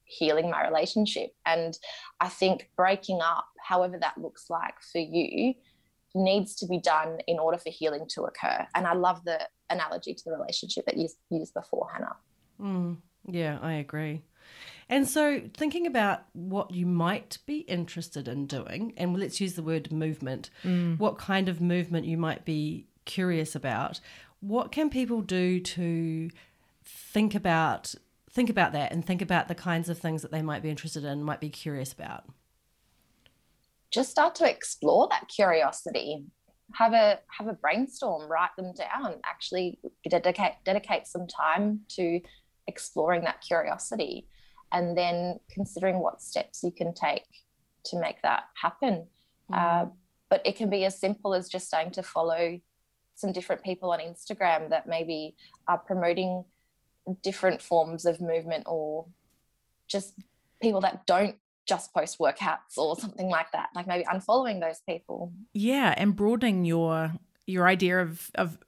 healing 0.05 0.51
my 0.51 0.67
relationship 0.67 1.31
and 1.45 1.79
I 2.21 2.29
think 2.29 2.71
breaking 2.77 3.21
up, 3.23 3.47
however 3.63 3.99
that 4.01 4.19
looks 4.19 4.49
like 4.49 4.81
for 4.81 4.99
you, 4.99 5.55
needs 6.15 6.55
to 6.57 6.67
be 6.67 6.81
done 6.81 7.19
in 7.27 7.39
order 7.39 7.59
for 7.59 7.71
healing 7.71 8.07
to 8.09 8.23
occur. 8.23 8.67
And 8.75 8.87
I 8.87 8.95
love 8.95 9.25
the 9.25 9.41
analogy 9.71 10.15
to 10.15 10.25
the 10.25 10.33
relationship 10.33 10.87
that 10.87 10.97
you 10.97 11.09
used 11.31 11.55
before, 11.55 11.89
Hannah. 11.93 12.17
Mm, 12.61 12.97
yeah, 13.27 13.59
I 13.61 13.75
agree. 13.75 14.23
And 14.89 15.07
so, 15.07 15.43
thinking 15.55 15.87
about 15.87 16.23
what 16.33 16.71
you 16.71 16.87
might 16.87 17.39
be 17.45 17.59
interested 17.59 18.27
in 18.27 18.47
doing, 18.47 18.95
and 18.97 19.19
let's 19.19 19.41
use 19.41 19.53
the 19.53 19.63
word 19.63 19.93
movement, 19.93 20.49
what 20.97 21.19
kind 21.19 21.49
of 21.51 21.61
movement 21.61 22.07
you 22.07 22.17
might 22.17 22.47
be 22.47 22.87
curious 23.05 23.55
about, 23.55 24.01
what 24.41 24.73
can 24.73 24.89
people 24.89 25.21
do 25.21 25.61
to 25.61 26.31
think 26.83 27.35
about 27.35 27.95
think 28.39 28.51
about 28.51 28.71
that 28.71 28.93
and 28.93 29.05
think 29.05 29.21
about 29.21 29.49
the 29.49 29.55
kinds 29.55 29.89
of 29.89 29.99
things 29.99 30.23
that 30.23 30.31
they 30.31 30.43
might 30.43 30.63
be 30.63 30.71
interested 30.71 31.05
in, 31.05 31.25
might 31.25 31.41
be 31.41 31.49
curious 31.49 31.93
about? 31.93 32.23
Just 33.91 34.13
start 34.13 34.37
to 34.37 34.49
explore 34.49 35.09
that 35.11 35.27
curiosity. 35.27 36.25
Have 36.75 36.93
a 36.93 37.19
have 37.37 37.49
a 37.49 37.55
brainstorm, 37.55 38.31
write 38.31 38.55
them 38.57 38.73
down, 38.75 39.17
actually 39.25 39.81
dedicate 40.09 40.53
dedicate 40.65 41.09
some 41.09 41.27
time 41.27 41.81
to 41.97 42.21
exploring 42.69 43.23
that 43.23 43.41
curiosity 43.41 44.29
and 44.71 44.97
then 44.97 45.41
considering 45.51 45.99
what 45.99 46.23
steps 46.23 46.63
you 46.63 46.71
can 46.71 46.95
take 46.95 47.27
to 47.87 47.99
make 47.99 48.23
that 48.23 48.45
happen. 48.55 49.09
Uh, 49.53 49.87
but 50.31 50.43
it 50.45 50.55
can 50.55 50.71
be 50.71 50.85
as 50.85 51.01
simple 51.01 51.35
as 51.35 51.49
just 51.49 51.67
starting 51.67 51.91
to 51.91 52.05
follow 52.05 52.61
some 53.17 53.33
different 53.33 53.65
people 53.65 53.91
on 53.91 53.99
Instagram 53.99 54.71
that 54.71 54.87
maybe 54.87 55.35
are 55.67 55.79
promoting 55.79 56.45
different 57.23 57.63
forms 57.63 58.05
of 58.05 58.21
movement 58.21 58.65
or 58.67 59.07
just 59.87 60.15
people 60.61 60.81
that 60.83 61.07
don't 61.07 61.37
just 61.67 61.93
post 61.93 62.19
workouts 62.19 62.77
or 62.77 62.97
something 62.97 63.29
like 63.29 63.53
that. 63.53 63.69
Like 63.75 63.87
maybe 63.87 64.05
unfollowing 64.05 64.61
those 64.61 64.81
people. 64.89 65.33
Yeah, 65.53 65.95
and 65.97 66.17
broadening 66.17 66.65
your 66.65 67.13
your 67.47 67.67
idea 67.67 68.01
of 68.01 68.31
of 68.35 68.59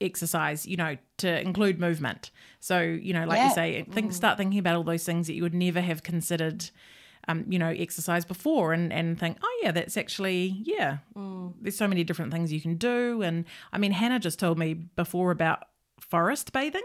exercise, 0.00 0.66
you 0.66 0.76
know, 0.76 0.96
to 1.18 1.40
include 1.40 1.80
movement. 1.80 2.30
So, 2.60 2.80
you 2.80 3.12
know, 3.12 3.26
like 3.26 3.42
you 3.42 3.50
say, 3.50 3.84
think 3.90 4.12
start 4.12 4.38
thinking 4.38 4.58
about 4.58 4.76
all 4.76 4.84
those 4.84 5.04
things 5.04 5.26
that 5.26 5.34
you 5.34 5.42
would 5.42 5.54
never 5.54 5.80
have 5.80 6.02
considered 6.02 6.70
um, 7.28 7.44
you 7.48 7.58
know, 7.58 7.68
exercise 7.68 8.24
before 8.24 8.72
and 8.72 8.92
and 8.92 9.18
think, 9.20 9.36
"Oh 9.42 9.60
yeah, 9.62 9.70
that's 9.70 9.96
actually 9.96 10.62
yeah. 10.64 10.98
There's 11.60 11.76
so 11.76 11.86
many 11.86 12.02
different 12.04 12.32
things 12.32 12.52
you 12.52 12.60
can 12.60 12.76
do." 12.76 13.22
And 13.22 13.44
I 13.72 13.78
mean, 13.78 13.92
Hannah 13.92 14.18
just 14.18 14.38
told 14.38 14.58
me 14.58 14.74
before 14.74 15.30
about 15.30 15.64
forest 16.00 16.52
bathing. 16.52 16.82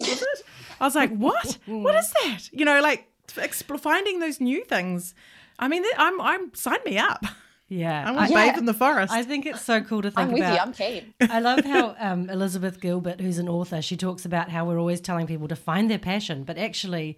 Was 0.00 0.22
it? 0.22 0.42
I 0.80 0.84
was 0.84 0.94
like, 0.94 1.14
"What? 1.16 1.58
what 1.66 1.94
is 1.94 2.10
that?" 2.22 2.48
You 2.52 2.64
know, 2.64 2.80
like 2.80 3.08
exp- 3.28 3.80
finding 3.80 4.20
those 4.20 4.40
new 4.40 4.64
things. 4.64 5.14
I 5.58 5.68
mean, 5.68 5.84
I'm 5.96 6.20
I'm 6.20 6.54
sign 6.54 6.78
me 6.84 6.98
up. 6.98 7.24
Yeah, 7.68 8.04
I 8.08 8.12
want 8.12 8.28
to 8.28 8.32
Yeah. 8.32 8.50
bathe 8.52 8.58
in 8.58 8.64
the 8.66 8.74
forest. 8.74 9.12
I 9.12 9.22
think 9.24 9.44
it's 9.44 9.60
so 9.62 9.80
cool 9.80 10.00
to 10.02 10.10
think 10.10 10.28
I'm 10.28 10.32
with 10.32 10.42
about. 10.42 10.54
you, 10.54 10.60
I'm 10.60 10.72
keen. 10.72 11.14
I 11.20 11.40
love 11.40 11.64
how 11.64 11.96
um, 11.98 12.30
Elizabeth 12.30 12.80
Gilbert, 12.80 13.20
who's 13.20 13.38
an 13.38 13.48
author, 13.48 13.82
she 13.82 13.96
talks 13.96 14.24
about 14.24 14.50
how 14.50 14.64
we're 14.66 14.78
always 14.78 15.00
telling 15.00 15.26
people 15.26 15.48
to 15.48 15.56
find 15.56 15.90
their 15.90 15.98
passion, 15.98 16.44
but 16.44 16.58
actually, 16.58 17.16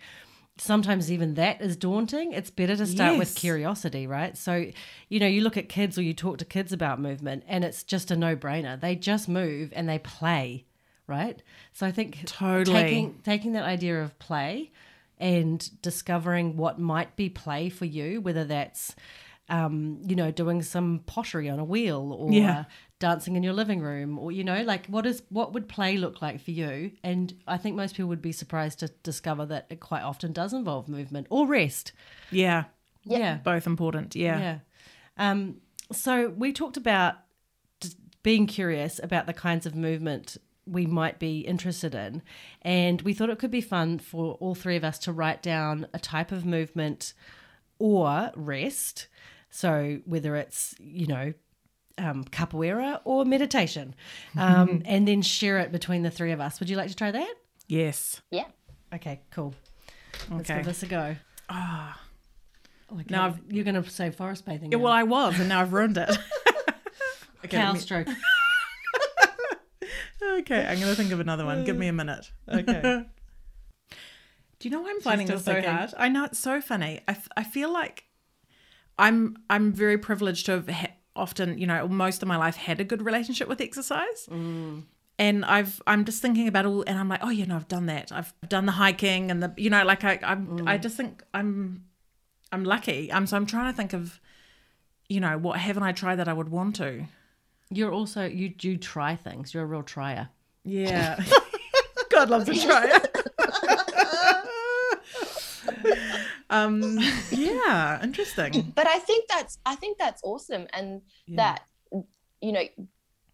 sometimes 0.57 1.13
even 1.13 1.35
that 1.35 1.61
is 1.61 1.77
daunting. 1.77 2.33
It's 2.33 2.51
better 2.51 2.77
to 2.77 2.87
start 2.87 3.19
with 3.19 3.35
curiosity, 3.35 4.07
right? 4.07 4.39
So, 4.39 4.71
you 5.11 5.21
know, 5.21 5.27
you 5.27 5.43
look 5.43 5.57
at 5.59 5.69
kids 5.69 5.99
or 5.99 6.03
you 6.03 6.15
talk 6.15 6.39
to 6.39 6.45
kids 6.47 6.73
about 6.73 6.99
movement, 7.01 7.45
and 7.47 7.63
it's 7.63 7.83
just 7.83 8.11
a 8.11 8.17
no 8.17 8.35
brainer. 8.35 8.81
They 8.81 8.97
just 8.97 9.29
move 9.29 9.71
and 9.77 9.87
they 9.89 9.99
play, 9.99 10.65
right? 11.09 11.43
So 11.73 11.87
I 11.87 11.91
think 11.91 12.25
Totally. 12.27 12.83
taking 12.83 13.19
taking 13.25 13.53
that 13.55 13.65
idea 13.65 14.01
of 14.03 14.17
play 14.21 14.71
and 15.19 15.69
discovering 15.83 16.57
what 16.57 16.79
might 16.79 17.17
be 17.17 17.29
play 17.29 17.69
for 17.69 17.85
you, 17.87 18.21
whether 18.21 18.45
that's 18.45 18.95
um, 19.51 20.01
you 20.07 20.15
know, 20.15 20.31
doing 20.31 20.63
some 20.63 21.01
pottery 21.07 21.49
on 21.49 21.59
a 21.59 21.65
wheel 21.65 22.15
or 22.17 22.33
Yeah. 22.35 22.65
dancing 22.99 23.35
in 23.35 23.43
your 23.43 23.55
living 23.55 23.81
room 23.81 24.19
or 24.19 24.31
you 24.31 24.45
know, 24.45 24.63
like 24.63 24.85
what 24.87 25.07
is 25.07 25.23
what 25.31 25.55
would 25.55 25.69
play 25.69 25.97
look 25.97 26.21
like 26.21 26.41
for 26.41 26.51
you? 26.51 26.93
And 27.03 27.33
I 27.47 27.57
think 27.57 27.75
most 27.75 27.95
people 27.97 28.11
would 28.11 28.21
be 28.21 28.33
surprised 28.33 28.81
to 28.81 28.89
discover 29.03 29.47
that 29.47 29.67
it 29.71 29.81
quite 29.81 30.03
often 30.03 30.33
does 30.33 30.53
involve 30.53 30.87
movement 30.89 31.29
or 31.31 31.47
rest. 31.47 31.93
yeah, 32.31 32.65
Yeah. 33.05 33.37
both 33.43 33.67
important. 33.67 34.15
Yeah. 34.15 34.39
Yeah. 34.39 34.59
Um, 35.17 35.57
so 35.91 36.29
we 36.29 36.53
talked 36.53 36.77
about 36.77 37.15
just 37.81 37.97
being 38.23 38.47
curious 38.47 39.01
about 39.03 39.25
the 39.27 39.33
kinds 39.33 39.65
of 39.65 39.75
movement 39.75 40.37
we 40.71 40.87
might 40.87 41.19
be 41.19 41.41
interested 41.41 41.95
in. 41.95 42.23
And 42.63 43.03
we 43.03 43.15
thought 43.15 43.31
it 43.31 43.39
could 43.39 43.51
be 43.51 43.61
fun 43.61 43.99
for 43.99 44.35
all 44.35 44.55
three 44.55 44.77
of 44.77 44.85
us 44.85 44.99
to 45.01 45.13
write 45.13 45.43
down 45.43 45.87
a 45.95 45.99
type 45.99 46.33
of 46.33 46.45
movement 46.45 47.15
or 47.79 48.31
rest. 48.37 49.07
So 49.51 50.01
whether 50.05 50.37
it's, 50.37 50.75
you 50.79 51.07
know, 51.07 51.33
um, 51.97 52.25
capoeira 52.25 53.01
or 53.05 53.25
meditation, 53.25 53.95
um, 54.37 54.83
and 54.87 55.09
then 55.09 55.23
share 55.23 55.59
it 55.59 55.73
between 55.73 56.03
the 56.03 56.11
three 56.11 56.33
of 56.33 56.41
us. 56.41 56.61
Would 56.61 56.71
you 56.71 56.77
like 56.77 56.89
to 56.91 56.97
try 56.97 57.11
that? 57.11 57.35
Yes. 57.67 58.21
Yeah. 58.31 58.45
Okay, 58.95 59.21
cool. 59.31 59.55
Let's 60.31 60.49
Okay. 60.51 60.59
give 60.61 60.67
this 60.67 60.83
a 60.83 60.87
go. 60.87 61.17
Ah. 61.49 62.01
Okay. 62.93 63.05
Now 63.11 63.27
I've- 63.27 63.41
you're 63.51 63.65
going 63.65 63.83
to 63.83 63.89
say 63.91 64.11
forest 64.11 64.45
bathing. 64.47 64.71
Yeah, 64.73 64.79
now. 64.79 64.85
well, 64.85 64.93
I 64.93 65.03
was, 65.03 65.39
and 65.41 65.49
now 65.49 65.61
I've 65.61 65.73
ruined 65.73 65.99
it. 65.99 66.09
okay, 67.45 67.49
cow 67.59 67.73
me- 67.73 67.79
stroke. 67.81 68.09
Okay, 70.23 70.67
I'm 70.67 70.79
going 70.79 70.91
to 70.91 70.95
think 70.95 71.13
of 71.13 71.21
another 71.21 71.45
one. 71.45 71.65
Give 71.65 71.77
me 71.77 71.89
a 71.89 71.93
minute. 71.93 72.31
Okay. 72.49 73.05
Do 74.59 74.69
you 74.69 74.71
know 74.75 74.81
why 74.83 74.91
I'm 74.91 75.01
finding 75.01 75.27
this 75.27 75.45
so 75.45 75.53
thinking. 75.53 75.71
hard? 75.71 75.95
I 75.97 76.09
know 76.09 76.25
it's 76.25 76.39
so 76.39 76.61
funny. 76.61 77.01
I, 77.07 77.13
f- 77.13 77.29
I 77.37 77.45
feel 77.45 77.73
like 77.73 78.05
I'm 78.99 79.37
I'm 79.49 79.73
very 79.73 79.99
privileged 79.99 80.47
to 80.47 80.53
have 80.53 80.69
ha- 80.69 80.97
often, 81.15 81.59
you 81.59 81.67
know, 81.67 81.87
most 81.87 82.23
of 82.23 82.29
my 82.29 82.37
life 82.37 82.57
had 82.57 82.81
a 82.81 82.85
good 82.85 83.03
relationship 83.03 83.49
with 83.49 83.61
exercise. 83.61 84.27
Mm. 84.29 84.85
And 85.19 85.45
I've 85.45 85.81
I'm 85.87 86.05
just 86.05 86.21
thinking 86.23 86.49
about 86.49 86.67
all, 86.67 86.83
and 86.87 86.99
I'm 86.99 87.09
like, 87.09 87.21
oh, 87.23 87.31
you 87.31 87.47
know, 87.47 87.57
I've 87.57 87.69
done 87.69 87.87
that. 87.87 88.11
I've 88.11 88.33
done 88.49 88.67
the 88.67 88.73
hiking 88.73 89.31
and 89.31 89.43
the, 89.43 89.55
you 89.57 89.71
know, 89.71 89.85
like 89.85 90.03
I 90.05 90.19
I'm 90.23 90.67
I 90.67 90.77
just 90.79 90.97
think 90.97 91.23
I'm 91.33 91.85
I'm 92.51 92.65
lucky. 92.65 93.13
I'm 93.13 93.27
so 93.27 93.37
I'm 93.37 93.47
trying 93.47 93.73
to 93.73 93.77
think 93.77 93.93
of, 93.93 94.21
you 95.09 95.21
know, 95.21 95.39
what 95.39 95.59
haven't 95.59 95.85
I 95.85 95.93
tried 95.93 96.17
that 96.17 96.29
I 96.29 96.33
would 96.33 96.49
want 96.49 96.77
to? 96.77 97.05
You're 97.71 97.93
also 97.93 98.25
you 98.25 98.49
do 98.49 98.77
try 98.77 99.17
things. 99.17 99.53
You're 99.53 99.65
a 99.65 99.67
real 99.67 99.83
trier. 99.83 100.29
Yeah. 100.65 101.19
God 102.11 102.31
loves 102.31 102.49
a 102.49 102.55
trier. 102.55 102.99
um 106.51 106.99
yeah, 107.31 108.03
interesting. 108.03 108.73
but 108.75 108.87
i 108.87 108.99
think 108.99 109.27
that's 109.29 109.59
i 109.67 109.75
think 109.75 109.99
that's 109.99 110.23
awesome 110.25 110.67
and 110.73 111.03
that 111.35 111.63
you 112.41 112.53
know 112.53 112.63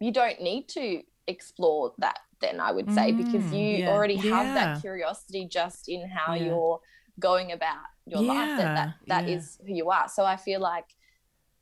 you 0.01 0.12
don't 0.12 0.40
need 0.40 0.68
to 0.68 1.03
explore 1.29 1.92
that 1.99 2.18
then 2.40 2.59
i 2.61 2.73
would 2.73 2.92
say 2.92 3.12
because 3.12 3.44
Mm, 3.44 3.53
you 3.59 3.77
yeah. 3.79 3.88
already 3.88 4.16
have 4.16 4.47
Yeah. 4.47 4.55
that 4.55 4.81
curiosity 4.81 5.47
just 5.49 5.88
in 5.88 6.09
how 6.09 6.35
Yeah. 6.35 6.47
you're 6.47 6.81
going 7.20 7.53
about 7.53 7.85
your 8.07 8.23
life 8.23 8.51
that 8.57 8.75
that, 8.75 8.94
that 9.09 9.29
Yeah, 9.29 9.37
is 9.37 9.59
who 9.64 9.73
you 9.73 9.90
are 9.90 10.09
so 10.09 10.25
i 10.25 10.37
feel 10.37 10.61
like 10.61 10.87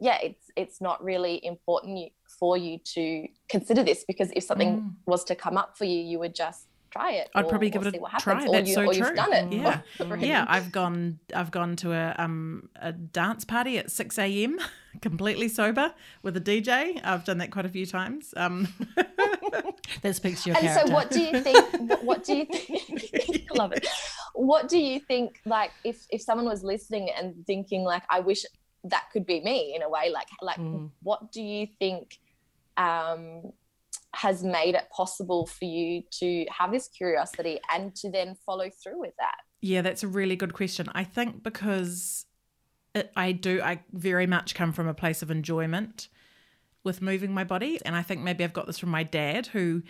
yeah 0.01 0.19
it's 0.23 0.51
it's 0.57 0.81
not 0.81 1.03
really 1.05 1.45
important 1.45 1.99
you, 1.99 2.09
for 2.43 2.57
you 2.67 2.75
to 2.95 3.05
consider 3.55 3.83
this 3.91 4.01
because 4.11 4.31
if 4.39 4.43
something 4.51 4.73
Mm. 4.77 4.93
was 5.13 5.23
to 5.31 5.35
come 5.45 5.57
up 5.63 5.71
for 5.79 5.85
you 5.93 6.01
you 6.11 6.19
would 6.23 6.35
just 6.45 6.63
try 6.97 7.11
it 7.21 7.27
I'd 7.37 7.45
or- 7.45 7.49
probably 7.53 7.69
or 7.69 7.75
give 7.75 7.87
it 7.87 7.95
a 7.95 8.21
try. 8.25 8.45
or, 8.45 8.53
That's 8.53 8.69
you, 8.69 8.75
so 8.75 8.83
or 8.83 8.93
true. 8.93 9.07
you've 9.07 9.17
done 9.25 9.33
it 9.41 9.53
Yeah. 9.53 9.81
already. 10.01 10.27
Yeah, 10.33 10.45
I've 10.57 10.71
gone 10.81 11.21
I've 11.41 11.53
gone 11.59 11.73
to 11.83 11.89
a 11.93 12.05
um 12.25 12.69
a 12.89 12.91
dance 12.93 13.45
party 13.55 13.75
at 13.83 13.87
six 13.99 14.19
AM 14.19 14.59
completely 15.09 15.49
sober 15.49 15.87
with 16.25 16.37
a 16.37 16.41
DJ. 16.51 17.01
I've 17.11 17.25
done 17.29 17.39
that 17.43 17.51
quite 17.57 17.65
a 17.71 17.73
few 17.79 17.87
times. 17.99 18.35
Um 18.37 18.57
That 20.03 20.17
speaks 20.17 20.43
to 20.43 20.51
your 20.51 20.57
character. 20.59 20.81
and 20.81 20.89
character. 20.89 20.89
so 20.89 20.95
what 20.95 21.11
do 21.11 21.21
you 21.23 21.41
think 21.47 21.91
what, 21.91 22.05
what 22.11 22.25
do 22.25 22.33
you 22.41 22.45
think 22.47 23.47
I 23.51 23.55
love 23.63 23.73
it 23.73 23.87
what 24.35 24.69
do 24.69 24.79
you 24.79 24.99
think 25.11 25.41
like 25.45 25.71
if 25.85 25.99
if 26.11 26.21
someone 26.23 26.47
was 26.55 26.63
listening 26.65 27.05
and 27.19 27.27
thinking 27.47 27.83
like 27.85 28.03
i 28.17 28.19
wish 28.31 28.43
that 28.95 29.05
could 29.13 29.27
be 29.27 29.39
me 29.49 29.75
in 29.77 29.83
a 29.83 29.91
way 29.97 30.05
like 30.19 30.29
like 30.49 30.57
Mm. 30.59 30.91
what 31.09 31.21
do 31.37 31.43
you 31.43 31.67
think 31.79 32.19
um 32.77 33.43
has 34.15 34.45
made 34.45 34.75
it 34.75 34.85
possible 34.95 35.47
for 35.47 35.65
you 35.65 36.03
to 36.11 36.45
have 36.51 36.71
this 36.71 36.89
curiosity 36.89 37.59
and 37.73 37.95
to 37.97 38.11
then 38.11 38.37
follow 38.45 38.69
through 38.83 39.01
with 39.01 39.15
that 39.19 39.37
Yeah, 39.63 39.81
that's 39.81 40.03
a 40.03 40.09
really 40.09 40.37
good 40.37 40.53
question. 40.53 40.89
I 40.95 41.05
think 41.05 41.43
because 41.43 42.27
it, 42.95 43.11
I 43.17 43.33
do, 43.33 43.63
I 43.63 43.81
very 43.93 44.27
much 44.27 44.55
come 44.55 44.73
from 44.73 44.87
a 44.87 44.95
place 44.95 45.23
of 45.23 45.31
enjoyment 45.31 46.09
with 46.85 47.01
moving 47.01 47.33
my 47.33 47.45
body. 47.45 47.79
And 47.85 47.97
I 47.97 48.03
think 48.03 48.21
maybe 48.23 48.45
I've 48.45 48.53
got 48.53 48.67
this 48.67 48.79
from 48.79 48.91
my 48.91 49.03
dad, 49.03 49.47
who 49.47 49.83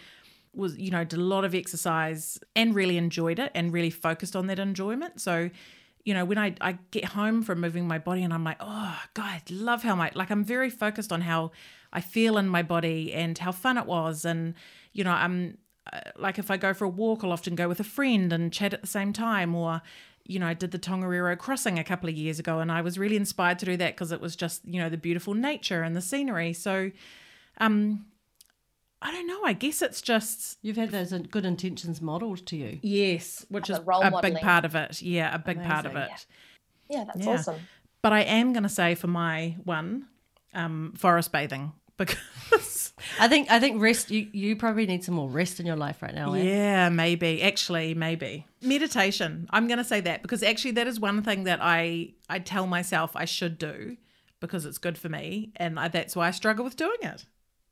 was, 0.54 0.76
you 0.76 0.90
know, 0.90 1.04
did 1.04 1.18
a 1.18 1.22
lot 1.22 1.44
of 1.44 1.54
exercise 1.54 2.38
and 2.54 2.74
really 2.74 2.98
enjoyed 2.98 3.38
it 3.38 3.50
and 3.54 3.72
really 3.72 3.90
focused 3.90 4.36
on 4.36 4.46
that 4.48 4.58
enjoyment. 4.58 5.20
So, 5.20 5.50
you 6.04 6.14
know, 6.14 6.24
when 6.24 6.38
I, 6.38 6.54
I 6.60 6.78
get 6.90 7.06
home 7.06 7.42
from 7.42 7.60
moving 7.60 7.88
my 7.88 7.98
body 7.98 8.22
and 8.22 8.32
I'm 8.32 8.44
like, 8.44 8.58
oh, 8.60 8.98
God, 9.14 9.24
I 9.24 9.42
love 9.50 9.82
how 9.82 9.94
my, 9.96 10.10
like, 10.14 10.30
I'm 10.30 10.44
very 10.44 10.68
focused 10.68 11.12
on 11.12 11.22
how 11.22 11.52
I 11.92 12.00
feel 12.00 12.38
in 12.38 12.48
my 12.48 12.62
body 12.62 13.12
and 13.12 13.36
how 13.38 13.52
fun 13.52 13.76
it 13.78 13.86
was. 13.86 14.24
And, 14.24 14.54
you 14.92 15.04
know, 15.04 15.12
I'm, 15.12 15.58
uh, 15.92 16.00
like 16.16 16.38
if 16.38 16.50
I 16.50 16.56
go 16.56 16.72
for 16.72 16.84
a 16.84 16.88
walk, 16.88 17.22
I'll 17.22 17.32
often 17.32 17.54
go 17.54 17.68
with 17.68 17.80
a 17.80 17.84
friend 17.84 18.32
and 18.32 18.52
chat 18.52 18.72
at 18.74 18.80
the 18.80 18.86
same 18.86 19.12
time. 19.12 19.54
Or, 19.54 19.82
you 20.24 20.38
know, 20.38 20.46
I 20.46 20.54
did 20.54 20.70
the 20.70 20.78
Tongariro 20.78 21.36
crossing 21.36 21.78
a 21.78 21.84
couple 21.84 22.08
of 22.08 22.16
years 22.16 22.38
ago, 22.38 22.60
and 22.60 22.70
I 22.72 22.80
was 22.80 22.98
really 22.98 23.16
inspired 23.16 23.58
to 23.60 23.66
do 23.66 23.76
that 23.76 23.94
because 23.94 24.12
it 24.12 24.20
was 24.20 24.36
just, 24.36 24.64
you 24.64 24.80
know, 24.80 24.88
the 24.88 24.96
beautiful 24.96 25.34
nature 25.34 25.82
and 25.82 25.94
the 25.96 26.00
scenery. 26.00 26.52
So, 26.52 26.90
um, 27.58 28.06
I 29.04 29.10
don't 29.10 29.26
know. 29.26 29.42
I 29.44 29.52
guess 29.52 29.82
it's 29.82 30.00
just 30.00 30.58
You've 30.62 30.76
had 30.76 30.90
those 30.90 31.12
good 31.12 31.44
intentions 31.44 32.00
modeled 32.00 32.46
to 32.46 32.56
you. 32.56 32.78
yes, 32.82 33.44
which 33.48 33.68
is 33.68 33.78
a 33.78 33.82
modelling. 33.84 34.34
big 34.34 34.42
part 34.42 34.64
of 34.64 34.76
it. 34.76 35.02
Yeah, 35.02 35.34
a 35.34 35.38
big 35.40 35.62
part 35.62 35.86
of 35.86 35.92
it. 35.96 36.08
Amazing. 36.08 36.16
yeah 36.88 37.04
that's 37.04 37.26
Yeah. 37.26 37.32
awesome 37.32 37.56
But 38.00 38.12
I 38.12 38.20
am 38.20 38.52
going 38.52 38.62
to 38.62 38.68
say 38.68 38.94
for 38.94 39.08
my 39.08 39.56
one, 39.64 40.06
um, 40.54 40.92
forest 40.96 41.32
bathing 41.32 41.72
because 42.06 42.92
I 43.20 43.28
think 43.28 43.50
I 43.50 43.58
think 43.60 43.80
rest. 43.80 44.10
You 44.10 44.28
you 44.32 44.56
probably 44.56 44.86
need 44.86 45.04
some 45.04 45.14
more 45.14 45.28
rest 45.28 45.60
in 45.60 45.66
your 45.66 45.76
life 45.76 46.02
right 46.02 46.14
now. 46.14 46.32
eh? 46.34 46.42
Yeah, 46.42 46.88
maybe. 46.88 47.42
Actually, 47.42 47.94
maybe. 47.94 48.46
Meditation. 48.60 49.46
I'm 49.50 49.66
going 49.66 49.78
to 49.78 49.84
say 49.84 50.00
that 50.00 50.22
because 50.22 50.42
actually 50.42 50.72
that 50.72 50.86
is 50.86 51.00
one 51.00 51.22
thing 51.22 51.44
that 51.44 51.60
I 51.62 52.12
I 52.28 52.38
tell 52.38 52.66
myself 52.66 53.12
I 53.14 53.24
should 53.24 53.58
do 53.58 53.96
because 54.40 54.64
it's 54.66 54.78
good 54.78 54.98
for 54.98 55.08
me 55.08 55.52
and 55.56 55.78
I, 55.78 55.88
that's 55.88 56.16
why 56.16 56.28
I 56.28 56.30
struggle 56.32 56.64
with 56.64 56.76
doing 56.76 56.98
it. 57.02 57.24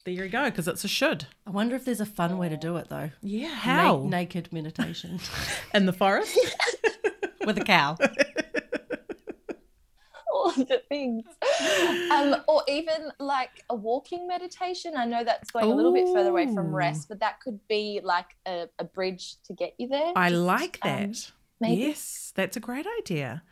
There 0.05 0.15
you 0.15 0.29
go 0.29 0.45
because 0.45 0.67
it's 0.67 0.85
a 0.85 0.89
should. 0.89 1.27
I 1.47 1.51
wonder 1.51 1.77
if 1.77 1.85
there's 1.85 2.01
a 2.01 2.07
fun 2.07 2.39
way 2.39 2.49
to 2.49 2.57
do 2.57 2.77
it 2.77 2.89
though. 2.89 3.11
Yeah, 3.23 3.49
Na- 3.49 3.55
how? 3.55 4.07
naked 4.09 4.53
meditation 4.53 5.21
In 5.75 5.85
the 5.87 5.93
forest? 5.93 6.39
with 7.47 7.59
a 7.59 7.65
cow. 7.65 7.97
all 10.57 10.63
of 10.63 10.83
things 10.89 11.25
um 12.11 12.37
or 12.49 12.63
even 12.69 13.11
like 13.19 13.65
a 13.71 13.75
walking 13.75 14.27
meditation 14.27 14.95
i 14.97 15.05
know 15.05 15.23
that's 15.25 15.51
going 15.51 15.65
a 15.65 15.69
little 15.75 15.93
bit 15.93 16.07
further 16.13 16.31
away 16.31 16.47
from 16.55 16.75
rest 16.75 17.09
but 17.09 17.21
that 17.21 17.41
could 17.41 17.59
be 17.69 18.01
like 18.03 18.37
a, 18.47 18.67
a 18.79 18.85
bridge 18.85 19.37
to 19.45 19.53
get 19.53 19.75
you 19.79 19.89
there 19.89 20.13
I 20.17 20.29
Just, 20.31 20.43
like 20.43 20.81
that. 20.83 21.05
um, 21.05 21.13
maybe. 21.61 21.83
yes, 21.83 22.33
that's 22.35 22.57
a 22.57 22.61
great 22.61 22.87
idea. 22.99 23.43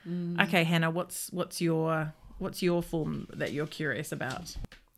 Okay, 0.40 0.64
Hannah, 0.64 0.90
what's 0.90 1.30
what's 1.32 1.60
your 1.60 2.14
what's 2.38 2.62
your 2.62 2.82
form 2.82 3.26
that 3.34 3.52
you're 3.52 3.66
curious 3.66 4.12
about? 4.12 4.56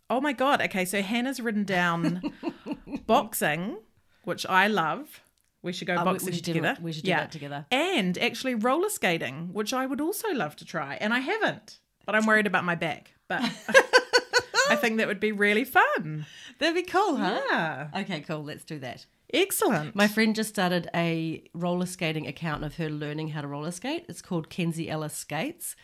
Oh 0.08 0.20
my 0.20 0.32
god. 0.32 0.60
Okay, 0.62 0.84
so 0.84 1.02
Hannah's 1.02 1.40
written 1.40 1.64
down 1.64 2.22
boxing, 3.06 3.78
which 4.24 4.46
I 4.46 4.66
love. 4.68 5.20
We 5.62 5.72
should 5.72 5.86
go 5.88 5.94
Oh, 5.94 6.04
we- 6.04 6.04
we 6.04 6.12
boxing 6.14 6.32
should 6.34 6.44
together. 6.44 6.74
it. 6.78 6.82
We 6.82 6.92
should 6.92 7.04
do 7.04 7.10
that 7.10 7.32
together. 7.32 7.66
And 7.70 8.16
actually 8.18 8.54
roller 8.54 8.88
skating, 8.88 9.52
which 9.52 9.72
I 9.74 9.86
would 9.86 10.00
also 10.00 10.28
love 10.32 10.56
to 10.56 10.64
try, 10.64 10.96
and 11.00 11.12
I 11.12 11.18
haven't. 11.20 11.80
But 12.06 12.14
I'm 12.14 12.26
worried 12.26 12.46
about 12.46 12.64
my 12.64 12.74
back. 12.74 13.12
But 13.28 13.42
I 14.70 14.76
think 14.76 14.98
that 14.98 15.06
would 15.08 15.20
be 15.20 15.32
really 15.32 15.64
fun. 15.64 16.26
That'd 16.58 16.74
be 16.74 16.82
cool, 16.82 17.16
huh? 17.16 17.40
Yeah. 17.50 17.88
Okay, 17.96 18.20
cool. 18.20 18.42
Let's 18.42 18.64
do 18.64 18.78
that. 18.80 19.06
Excellent. 19.32 19.94
My 19.94 20.08
friend 20.08 20.34
just 20.34 20.48
started 20.50 20.90
a 20.94 21.44
roller 21.54 21.86
skating 21.86 22.26
account 22.26 22.64
of 22.64 22.76
her 22.76 22.90
learning 22.90 23.28
how 23.28 23.42
to 23.42 23.46
roller 23.46 23.70
skate. 23.70 24.04
It's 24.08 24.22
called 24.22 24.50
Kenzie 24.50 24.90
Ellis 24.90 25.14
Skates, 25.14 25.76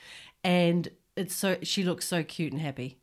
and 0.42 0.88
it's 1.16 1.34
so 1.34 1.56
she 1.62 1.84
looks 1.84 2.06
so 2.06 2.24
cute 2.24 2.52
and 2.52 2.60
happy. 2.60 2.98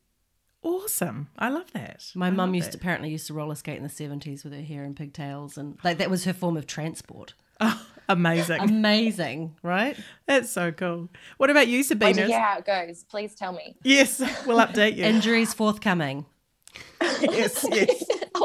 awesome. 0.61 1.29
I 1.37 1.49
love 1.49 1.71
that. 1.73 2.11
My 2.15 2.27
I 2.27 2.31
mum 2.31 2.53
used 2.55 2.71
to 2.73 2.77
apparently 2.77 3.09
used 3.09 3.27
to 3.27 3.33
roller 3.33 3.55
skate 3.55 3.77
in 3.77 3.83
the 3.83 3.89
seventies 3.89 4.43
with 4.43 4.53
her 4.53 4.61
hair 4.61 4.83
in 4.83 4.95
pigtails, 4.95 5.57
and 5.57 5.77
like 5.83 5.97
that 5.99 6.09
was 6.09 6.25
her 6.25 6.33
form 6.33 6.57
of 6.57 6.67
transport. 6.67 7.33
Oh, 7.61 7.85
amazing. 8.09 8.59
Amazing, 8.61 9.55
right? 9.63 9.97
That's 10.25 10.49
so 10.49 10.71
cool. 10.71 11.09
What 11.37 11.49
about 11.49 11.67
you, 11.67 11.77
Once 11.79 11.89
you 11.89 11.95
Sabina? 11.95 12.25
hear 12.27 12.39
how 12.39 12.57
it 12.59 12.65
goes 12.65 13.03
please 13.03 13.35
tell 13.35 13.53
me 13.53 13.75
Yes, 13.83 14.19
we'll 14.45 14.57
update 14.59 14.95
you. 14.97 15.03
Injuries 15.05 15.53
forthcoming. 15.53 16.25
yes, 17.21 17.65
yes. 17.71 18.03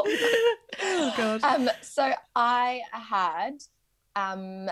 Oh 0.81 1.13
god. 1.17 1.43
um 1.43 1.69
so 1.81 2.13
i 2.35 2.79
had 2.93 3.55
um 4.15 4.69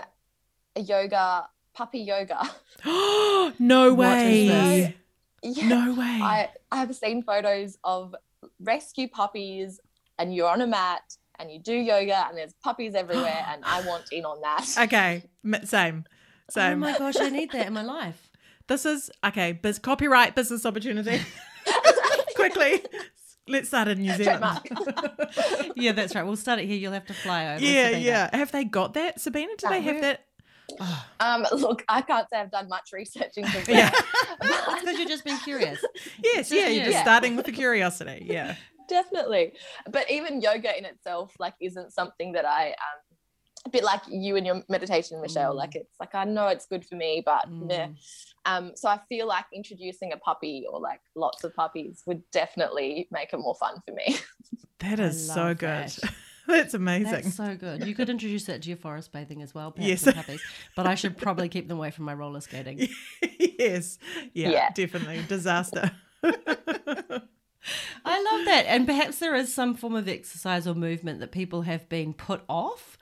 a 0.74 0.80
yoga 0.80 1.46
puppy 1.74 1.98
yoga 1.98 2.40
no 3.58 3.92
way. 3.94 4.96
yeah 5.42 5.68
No 5.68 5.92
way. 5.94 6.04
I, 6.22 6.48
I 6.72 6.76
have 6.78 6.94
seen 6.96 7.22
photos 7.22 7.76
of 7.84 8.14
rescue 8.60 9.08
puppies 9.08 9.80
and 10.18 10.34
you're 10.34 10.48
on 10.48 10.62
a 10.62 10.66
mat 10.66 11.16
and 11.38 11.50
you 11.50 11.58
do 11.60 11.74
yoga 11.74 12.26
and 12.28 12.36
there's 12.36 12.52
puppies 12.62 12.94
everywhere 12.94 13.44
and 13.48 13.62
I 13.64 13.80
want 13.86 14.12
in 14.12 14.24
on 14.24 14.40
that. 14.42 14.66
okay, 14.86 15.22
same. 15.64 16.04
same. 16.50 16.72
Oh 16.72 16.76
my 16.76 16.96
gosh, 16.98 17.16
I 17.20 17.28
need 17.30 17.50
that 17.52 17.66
in 17.66 17.72
my 17.72 17.82
life. 17.82 18.30
this 18.66 18.84
is 18.86 19.10
okay, 19.24 19.52
biz- 19.52 19.78
copyright 19.78 20.34
business 20.34 20.64
opportunity. 20.66 21.20
Quickly. 22.34 22.82
Let's 23.46 23.68
start 23.68 23.88
in 23.88 24.00
New 24.00 24.12
Zealand. 24.14 24.44
Yeah, 25.76 25.92
that's 25.92 26.14
right. 26.14 26.24
We'll 26.24 26.36
start 26.36 26.58
it 26.58 26.66
here. 26.66 26.76
You'll 26.76 26.92
have 26.92 27.06
to 27.06 27.14
fly 27.14 27.54
over. 27.54 27.64
yeah, 27.64 27.84
Sabina. 27.86 28.04
yeah. 28.04 28.36
Have 28.36 28.50
they 28.52 28.64
got 28.64 28.94
that, 28.94 29.20
Sabina? 29.20 29.52
Do 29.56 29.68
they 29.68 29.80
have 29.82 30.00
that? 30.00 30.24
um, 31.20 31.46
look, 31.52 31.84
I 31.88 32.02
can't 32.02 32.28
say 32.28 32.38
I've 32.40 32.50
done 32.50 32.68
much 32.68 32.90
research 32.92 33.32
into 33.36 33.50
that. 33.66 33.68
Yeah. 34.42 34.74
Because 34.80 34.98
you're 34.98 35.08
just 35.08 35.24
being 35.24 35.38
curious. 35.38 35.82
Yes, 36.22 36.50
yeah. 36.50 36.66
You're 36.68 36.84
just 36.84 36.96
Yeah. 36.96 37.02
starting 37.02 37.36
with 37.36 37.46
the 37.46 37.52
curiosity. 37.52 38.26
Yeah. 38.28 38.56
Definitely. 38.88 39.52
But 39.90 40.10
even 40.10 40.40
yoga 40.40 40.76
in 40.76 40.84
itself, 40.84 41.34
like, 41.38 41.54
isn't 41.60 41.92
something 41.92 42.32
that 42.32 42.44
I 42.44 42.68
um, 42.68 43.08
a 43.66 43.70
bit 43.70 43.84
like 43.84 44.02
you 44.08 44.36
and 44.36 44.46
your 44.46 44.62
meditation, 44.68 45.20
Michelle. 45.20 45.54
Mm. 45.54 45.58
Like 45.58 45.74
it's 45.76 45.94
like 46.00 46.14
I 46.14 46.24
know 46.24 46.48
it's 46.48 46.66
good 46.66 46.84
for 46.84 46.96
me, 46.96 47.22
but 47.24 47.48
mm. 47.50 47.70
yeah. 47.70 47.88
Um, 48.44 48.72
so 48.74 48.88
I 48.88 48.98
feel 49.08 49.26
like 49.26 49.44
introducing 49.52 50.12
a 50.12 50.16
puppy 50.16 50.64
or 50.70 50.80
like 50.80 51.00
lots 51.14 51.44
of 51.44 51.54
puppies 51.54 52.02
would 52.06 52.22
definitely 52.30 53.08
make 53.10 53.32
it 53.32 53.38
more 53.38 53.54
fun 53.54 53.80
for 53.86 53.92
me. 53.94 54.16
That 54.80 55.00
is 55.00 55.26
so 55.26 55.54
good. 55.54 55.88
That. 55.88 56.14
That's 56.46 56.72
amazing. 56.72 57.10
That's 57.10 57.34
so 57.34 57.56
good. 57.56 57.84
You 57.84 57.96
could 57.96 58.08
introduce 58.08 58.44
that 58.44 58.62
to 58.62 58.68
your 58.68 58.78
forest 58.78 59.10
bathing 59.10 59.42
as 59.42 59.52
well, 59.52 59.74
yes. 59.76 60.04
puppies. 60.04 60.40
But 60.76 60.86
I 60.86 60.94
should 60.94 61.16
probably 61.18 61.48
keep 61.48 61.66
them 61.66 61.78
away 61.78 61.90
from 61.90 62.04
my 62.04 62.14
roller 62.14 62.40
skating. 62.40 62.86
yes. 63.40 63.98
Yeah, 64.34 64.50
yeah. 64.50 64.70
definitely. 64.72 65.24
Disaster. 65.26 65.90
I 68.04 68.22
love 68.22 68.44
that. 68.46 68.66
And 68.66 68.86
perhaps 68.86 69.18
there 69.18 69.34
is 69.34 69.54
some 69.54 69.74
form 69.74 69.94
of 69.94 70.08
exercise 70.08 70.66
or 70.66 70.74
movement 70.74 71.20
that 71.20 71.32
people 71.32 71.62
have 71.62 71.88
been 71.88 72.12
put 72.14 72.42
off 72.48 72.98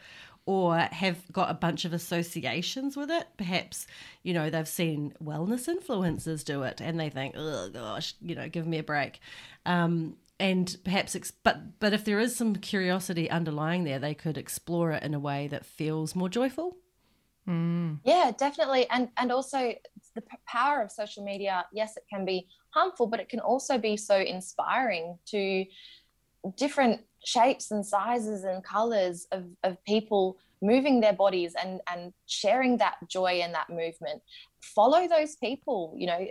or 0.46 0.79
have 0.79 1.18
got 1.33 1.50
a 1.50 1.55
bunch 1.55 1.85
of 1.85 1.92
associations 1.92 2.96
with 2.96 3.11
it. 3.11 3.26
Perhaps, 3.37 3.87
you 4.22 4.33
know, 4.33 4.48
they've 4.48 4.68
seen 4.68 5.12
wellness 5.22 5.68
influencers 5.68 6.44
do 6.44 6.62
it 6.62 6.81
and 6.81 6.98
they 6.98 7.11
think, 7.11 7.35
oh 7.37 7.68
gosh, 7.70 8.14
you 8.20 8.35
know, 8.35 8.48
give 8.48 8.66
me 8.66 8.79
a 8.79 8.85
break. 8.85 9.20
Um, 9.66 10.16
and 10.38 10.76
perhaps, 10.85 11.16
ex- 11.16 11.31
but 11.31 11.81
but 11.81 11.92
if 11.92 12.05
there 12.05 12.20
is 12.20 12.37
some 12.37 12.57
curiosity 12.57 13.31
underlying 13.31 13.85
there, 13.85 13.98
they 13.98 14.14
could 14.14 14.37
explore 14.37 14.92
it 14.92 15.02
in 15.02 15.14
a 15.14 15.18
way 15.18 15.48
that 15.48 15.64
feels 15.64 16.14
more 16.14 16.29
joyful. 16.29 16.76
Mm. 17.48 18.00
Yeah, 18.05 18.33
definitely, 18.37 18.88
and 18.90 19.09
and 19.16 19.33
also 19.33 19.74
the 20.16 20.22
power 20.46 20.83
of 20.83 20.90
social 20.90 21.24
media. 21.24 21.64
Yes, 21.72 21.96
it 21.96 22.05
can 22.11 22.24
be 22.24 22.48
harmful, 22.70 23.07
but 23.07 23.20
it 23.20 23.29
can 23.29 23.40
also 23.40 23.79
be 23.79 23.96
so 23.96 24.16
inspiring 24.16 25.18
to 25.26 25.64
different 26.57 27.02
shapes 27.24 27.70
and 27.70 27.85
sizes 27.85 28.44
and 28.44 28.64
colors 28.64 29.26
of, 29.33 29.44
of 29.62 29.83
people 29.85 30.38
moving 30.62 31.00
their 31.00 31.12
bodies 31.12 31.55
and 31.62 31.81
and 31.92 32.12
sharing 32.26 32.79
that 32.79 32.94
joy 33.09 33.40
and 33.42 33.52
that 33.55 33.68
movement 33.68 34.22
follow 34.74 35.07
those 35.09 35.37
people 35.37 35.94
you 35.96 36.07
know 36.07 36.26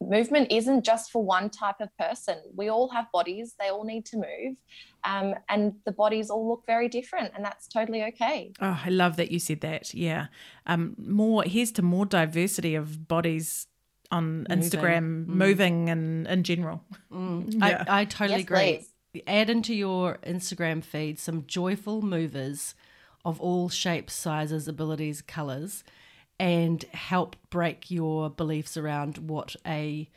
movement 0.00 0.50
isn't 0.50 0.84
just 0.84 1.10
for 1.10 1.24
one 1.24 1.50
type 1.50 1.76
of 1.80 1.88
person 1.98 2.36
we 2.54 2.68
all 2.68 2.88
have 2.88 3.10
bodies 3.12 3.54
they 3.58 3.68
all 3.68 3.84
need 3.84 4.04
to 4.04 4.16
move 4.16 4.56
um, 5.04 5.34
and 5.48 5.74
the 5.84 5.92
bodies 5.92 6.30
all 6.30 6.48
look 6.48 6.64
very 6.66 6.88
different 6.88 7.32
and 7.34 7.44
that's 7.44 7.68
totally 7.68 8.02
okay 8.04 8.52
oh 8.60 8.80
i 8.84 8.88
love 8.88 9.16
that 9.16 9.30
you 9.30 9.38
said 9.38 9.60
that 9.60 9.92
yeah 9.94 10.26
um, 10.66 10.94
more 10.98 11.42
here's 11.44 11.72
to 11.72 11.82
more 11.82 12.06
diversity 12.06 12.74
of 12.74 13.06
bodies 13.06 13.66
on 14.10 14.46
moving. 14.48 14.58
instagram 14.58 15.26
mm. 15.26 15.28
moving 15.28 15.90
and 15.90 16.26
in 16.26 16.42
general 16.42 16.82
mm. 17.12 17.52
yeah. 17.58 17.84
I, 17.88 18.00
I 18.00 18.04
totally 18.04 18.40
yes, 18.40 18.44
agree 18.44 18.76
please 18.78 18.88
add 19.26 19.48
into 19.48 19.74
your 19.74 20.18
Instagram 20.26 20.82
feed 20.82 21.18
some 21.18 21.44
joyful 21.46 22.02
movers 22.02 22.74
of 23.24 23.40
all 23.40 23.68
shapes, 23.68 24.14
sizes, 24.14 24.68
abilities, 24.68 25.22
colors, 25.22 25.84
and 26.38 26.82
help 26.92 27.36
break 27.50 27.90
your 27.90 28.30
beliefs 28.30 28.76
around 28.76 29.18
what 29.18 29.56
a 29.66 30.08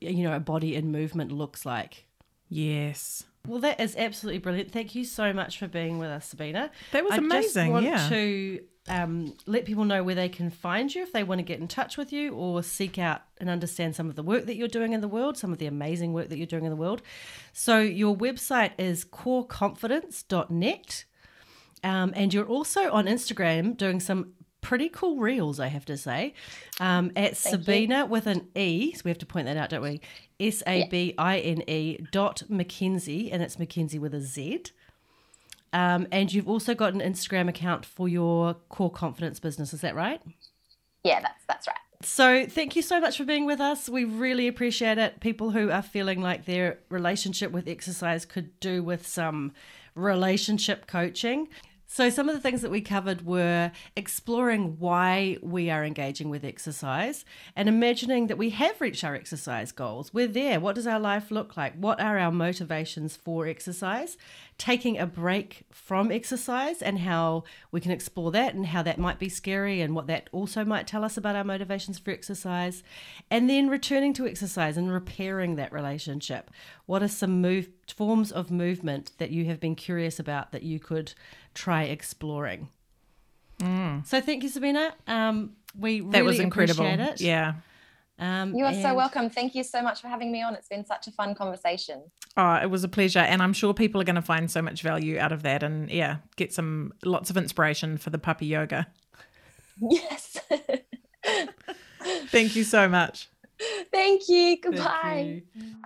you 0.00 0.22
know 0.22 0.34
a 0.34 0.40
body 0.40 0.74
in 0.74 0.92
movement 0.92 1.32
looks 1.32 1.64
like. 1.64 2.06
Yes. 2.48 3.24
Well, 3.46 3.60
that 3.60 3.80
is 3.80 3.96
absolutely 3.96 4.38
brilliant. 4.38 4.70
Thank 4.70 4.94
you 4.94 5.04
so 5.04 5.32
much 5.32 5.58
for 5.58 5.66
being 5.66 5.98
with 5.98 6.10
us, 6.10 6.26
Sabine. 6.26 6.70
That 6.92 7.04
was 7.04 7.12
I 7.12 7.16
amazing. 7.16 7.70
I 7.70 7.72
want 7.72 7.86
yeah. 7.86 8.08
to 8.08 8.60
um, 8.88 9.34
let 9.46 9.64
people 9.64 9.84
know 9.84 10.04
where 10.04 10.14
they 10.14 10.28
can 10.28 10.50
find 10.50 10.94
you 10.94 11.02
if 11.02 11.12
they 11.12 11.24
want 11.24 11.40
to 11.40 11.42
get 11.42 11.58
in 11.58 11.66
touch 11.66 11.96
with 11.96 12.12
you 12.12 12.34
or 12.34 12.62
seek 12.62 12.98
out 12.98 13.22
and 13.38 13.48
understand 13.48 13.96
some 13.96 14.08
of 14.08 14.16
the 14.16 14.22
work 14.22 14.46
that 14.46 14.56
you're 14.56 14.68
doing 14.68 14.92
in 14.92 15.00
the 15.00 15.08
world, 15.08 15.36
some 15.36 15.52
of 15.52 15.58
the 15.58 15.66
amazing 15.66 16.12
work 16.12 16.28
that 16.28 16.38
you're 16.38 16.46
doing 16.46 16.64
in 16.64 16.70
the 16.70 16.76
world. 16.76 17.02
So, 17.52 17.80
your 17.80 18.16
website 18.16 18.72
is 18.78 19.04
coreconfidence.net. 19.04 21.04
Um, 21.84 22.12
and 22.14 22.32
you're 22.32 22.46
also 22.46 22.92
on 22.92 23.06
Instagram 23.06 23.76
doing 23.76 23.98
some 23.98 24.34
pretty 24.62 24.88
cool 24.88 25.18
reels, 25.18 25.60
I 25.60 25.66
have 25.66 25.84
to 25.84 25.98
say, 25.98 26.32
um, 26.80 27.12
at 27.14 27.36
Thank 27.36 27.64
Sabine 27.64 27.90
you. 27.90 28.06
with 28.06 28.26
an 28.26 28.48
E. 28.54 28.94
So 28.94 29.02
we 29.04 29.10
have 29.10 29.18
to 29.18 29.26
point 29.26 29.46
that 29.46 29.58
out, 29.58 29.68
don't 29.68 29.82
we? 29.82 30.00
S 30.40 30.62
A 30.66 30.88
B 30.88 31.14
I 31.18 31.38
N 31.38 31.62
E 31.68 31.98
dot 32.10 32.44
Mackenzie, 32.48 33.30
and 33.30 33.42
it's 33.42 33.58
Mackenzie 33.58 33.98
with 33.98 34.14
a 34.14 34.20
Z. 34.20 34.62
Um, 35.74 36.06
and 36.10 36.32
you've 36.32 36.48
also 36.48 36.74
got 36.74 36.94
an 36.94 37.00
Instagram 37.00 37.48
account 37.48 37.84
for 37.84 38.08
your 38.08 38.54
core 38.68 38.90
confidence 38.90 39.40
business. 39.40 39.72
Is 39.72 39.80
that 39.82 39.94
right? 39.94 40.20
Yeah, 41.04 41.20
that's 41.20 41.44
that's 41.46 41.66
right. 41.66 41.76
So, 42.04 42.46
thank 42.46 42.74
you 42.74 42.82
so 42.82 43.00
much 43.00 43.16
for 43.16 43.24
being 43.24 43.46
with 43.46 43.60
us. 43.60 43.88
We 43.88 44.04
really 44.04 44.48
appreciate 44.48 44.98
it. 44.98 45.20
People 45.20 45.52
who 45.52 45.70
are 45.70 45.82
feeling 45.82 46.20
like 46.20 46.46
their 46.46 46.78
relationship 46.88 47.52
with 47.52 47.68
exercise 47.68 48.24
could 48.24 48.58
do 48.58 48.82
with 48.82 49.06
some 49.06 49.52
relationship 49.94 50.86
coaching. 50.86 51.48
So, 51.94 52.08
some 52.08 52.30
of 52.30 52.34
the 52.34 52.40
things 52.40 52.62
that 52.62 52.70
we 52.70 52.80
covered 52.80 53.26
were 53.26 53.70
exploring 53.96 54.76
why 54.78 55.36
we 55.42 55.68
are 55.68 55.84
engaging 55.84 56.30
with 56.30 56.42
exercise 56.42 57.26
and 57.54 57.68
imagining 57.68 58.28
that 58.28 58.38
we 58.38 58.48
have 58.48 58.80
reached 58.80 59.04
our 59.04 59.14
exercise 59.14 59.72
goals. 59.72 60.14
We're 60.14 60.26
there. 60.26 60.58
What 60.58 60.74
does 60.74 60.86
our 60.86 60.98
life 60.98 61.30
look 61.30 61.54
like? 61.54 61.74
What 61.74 62.00
are 62.00 62.18
our 62.18 62.32
motivations 62.32 63.14
for 63.14 63.46
exercise? 63.46 64.16
Taking 64.62 64.96
a 64.96 65.06
break 65.06 65.64
from 65.70 66.12
exercise 66.12 66.82
and 66.82 67.00
how 67.00 67.42
we 67.72 67.80
can 67.80 67.90
explore 67.90 68.30
that 68.30 68.54
and 68.54 68.66
how 68.66 68.82
that 68.84 68.96
might 68.96 69.18
be 69.18 69.28
scary 69.28 69.80
and 69.80 69.92
what 69.92 70.06
that 70.06 70.28
also 70.30 70.64
might 70.64 70.86
tell 70.86 71.02
us 71.02 71.16
about 71.16 71.34
our 71.34 71.42
motivations 71.42 71.98
for 71.98 72.12
exercise. 72.12 72.84
And 73.28 73.50
then 73.50 73.68
returning 73.68 74.12
to 74.14 74.26
exercise 74.26 74.76
and 74.76 74.92
repairing 74.92 75.56
that 75.56 75.72
relationship. 75.72 76.48
What 76.86 77.02
are 77.02 77.08
some 77.08 77.40
move, 77.40 77.70
forms 77.92 78.30
of 78.30 78.52
movement 78.52 79.10
that 79.18 79.30
you 79.30 79.46
have 79.46 79.58
been 79.58 79.74
curious 79.74 80.20
about 80.20 80.52
that 80.52 80.62
you 80.62 80.78
could? 80.78 81.14
try 81.54 81.84
exploring. 81.84 82.68
Mm. 83.58 84.06
So 84.06 84.20
thank 84.20 84.42
you, 84.42 84.48
Sabine. 84.48 84.90
Um, 85.06 85.52
we 85.78 86.00
that 86.00 86.18
really 86.18 86.22
was 86.22 86.40
incredible. 86.40 86.84
Appreciate 86.84 87.12
it. 87.12 87.20
Yeah. 87.20 87.54
Um, 88.18 88.54
you 88.54 88.64
are 88.64 88.72
and... 88.72 88.82
so 88.82 88.94
welcome. 88.94 89.30
Thank 89.30 89.54
you 89.54 89.64
so 89.64 89.82
much 89.82 90.00
for 90.00 90.08
having 90.08 90.30
me 90.30 90.42
on. 90.42 90.54
It's 90.54 90.68
been 90.68 90.84
such 90.84 91.08
a 91.08 91.10
fun 91.12 91.34
conversation. 91.34 92.02
Oh, 92.36 92.54
it 92.54 92.70
was 92.70 92.84
a 92.84 92.88
pleasure. 92.88 93.18
And 93.20 93.42
I'm 93.42 93.52
sure 93.52 93.74
people 93.74 94.00
are 94.00 94.04
going 94.04 94.16
to 94.16 94.22
find 94.22 94.50
so 94.50 94.62
much 94.62 94.82
value 94.82 95.18
out 95.18 95.32
of 95.32 95.42
that 95.42 95.62
and, 95.62 95.90
yeah, 95.90 96.18
get 96.36 96.52
some 96.52 96.92
lots 97.04 97.30
of 97.30 97.36
inspiration 97.36 97.98
for 97.98 98.10
the 98.10 98.18
puppy 98.18 98.46
yoga. 98.46 98.86
Yes. 99.80 100.38
Thank 102.26 102.54
you 102.54 102.62
so 102.62 102.88
much. 102.88 103.28
Thank 103.90 104.28
you. 104.28 104.60
Goodbye. 104.60 105.42
Thank 105.42 105.44
you. 105.54 105.76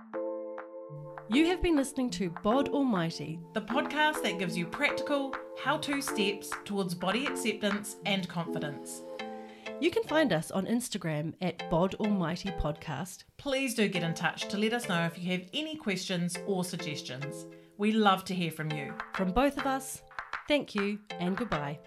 You 1.29 1.47
have 1.47 1.61
been 1.61 1.75
listening 1.75 2.09
to 2.11 2.29
Bod 2.41 2.69
Almighty, 2.69 3.39
the 3.53 3.61
podcast 3.61 4.23
that 4.23 4.39
gives 4.39 4.57
you 4.57 4.65
practical, 4.65 5.35
how 5.59 5.77
to 5.79 6.01
steps 6.01 6.51
towards 6.63 6.95
body 6.95 7.25
acceptance 7.25 7.97
and 8.05 8.27
confidence. 8.29 9.01
You 9.79 9.91
can 9.91 10.03
find 10.03 10.33
us 10.33 10.49
on 10.49 10.65
Instagram 10.65 11.35
at 11.39 11.69
Bod 11.69 11.93
Almighty 11.95 12.49
Podcast. 12.49 13.25
Please 13.37 13.75
do 13.75 13.87
get 13.87 14.01
in 14.01 14.15
touch 14.15 14.47
to 14.47 14.57
let 14.57 14.73
us 14.73 14.89
know 14.89 15.05
if 15.05 15.19
you 15.19 15.31
have 15.31 15.47
any 15.53 15.75
questions 15.75 16.35
or 16.47 16.63
suggestions. 16.63 17.45
We 17.77 17.91
love 17.91 18.25
to 18.25 18.33
hear 18.33 18.49
from 18.49 18.71
you. 18.71 18.95
From 19.13 19.31
both 19.31 19.55
of 19.57 19.67
us, 19.67 20.01
thank 20.47 20.73
you 20.73 20.97
and 21.19 21.37
goodbye. 21.37 21.77